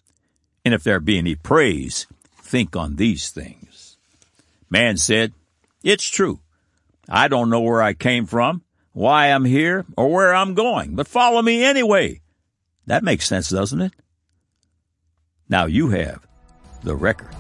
and 0.64 0.74
if 0.74 0.82
there 0.82 0.98
be 0.98 1.18
any 1.18 1.36
praise, 1.36 2.08
think 2.42 2.74
on 2.74 2.96
these 2.96 3.30
things. 3.30 3.73
Man 4.74 4.96
said, 4.96 5.32
It's 5.84 6.08
true. 6.08 6.40
I 7.08 7.28
don't 7.28 7.48
know 7.48 7.60
where 7.60 7.80
I 7.80 7.94
came 7.94 8.26
from, 8.26 8.64
why 8.92 9.28
I'm 9.28 9.44
here, 9.44 9.86
or 9.96 10.10
where 10.10 10.34
I'm 10.34 10.54
going, 10.54 10.96
but 10.96 11.06
follow 11.06 11.40
me 11.40 11.62
anyway. 11.62 12.22
That 12.86 13.04
makes 13.04 13.28
sense, 13.28 13.50
doesn't 13.50 13.80
it? 13.80 13.92
Now 15.48 15.66
you 15.66 15.90
have 15.90 16.26
the 16.82 16.96
record. 16.96 17.30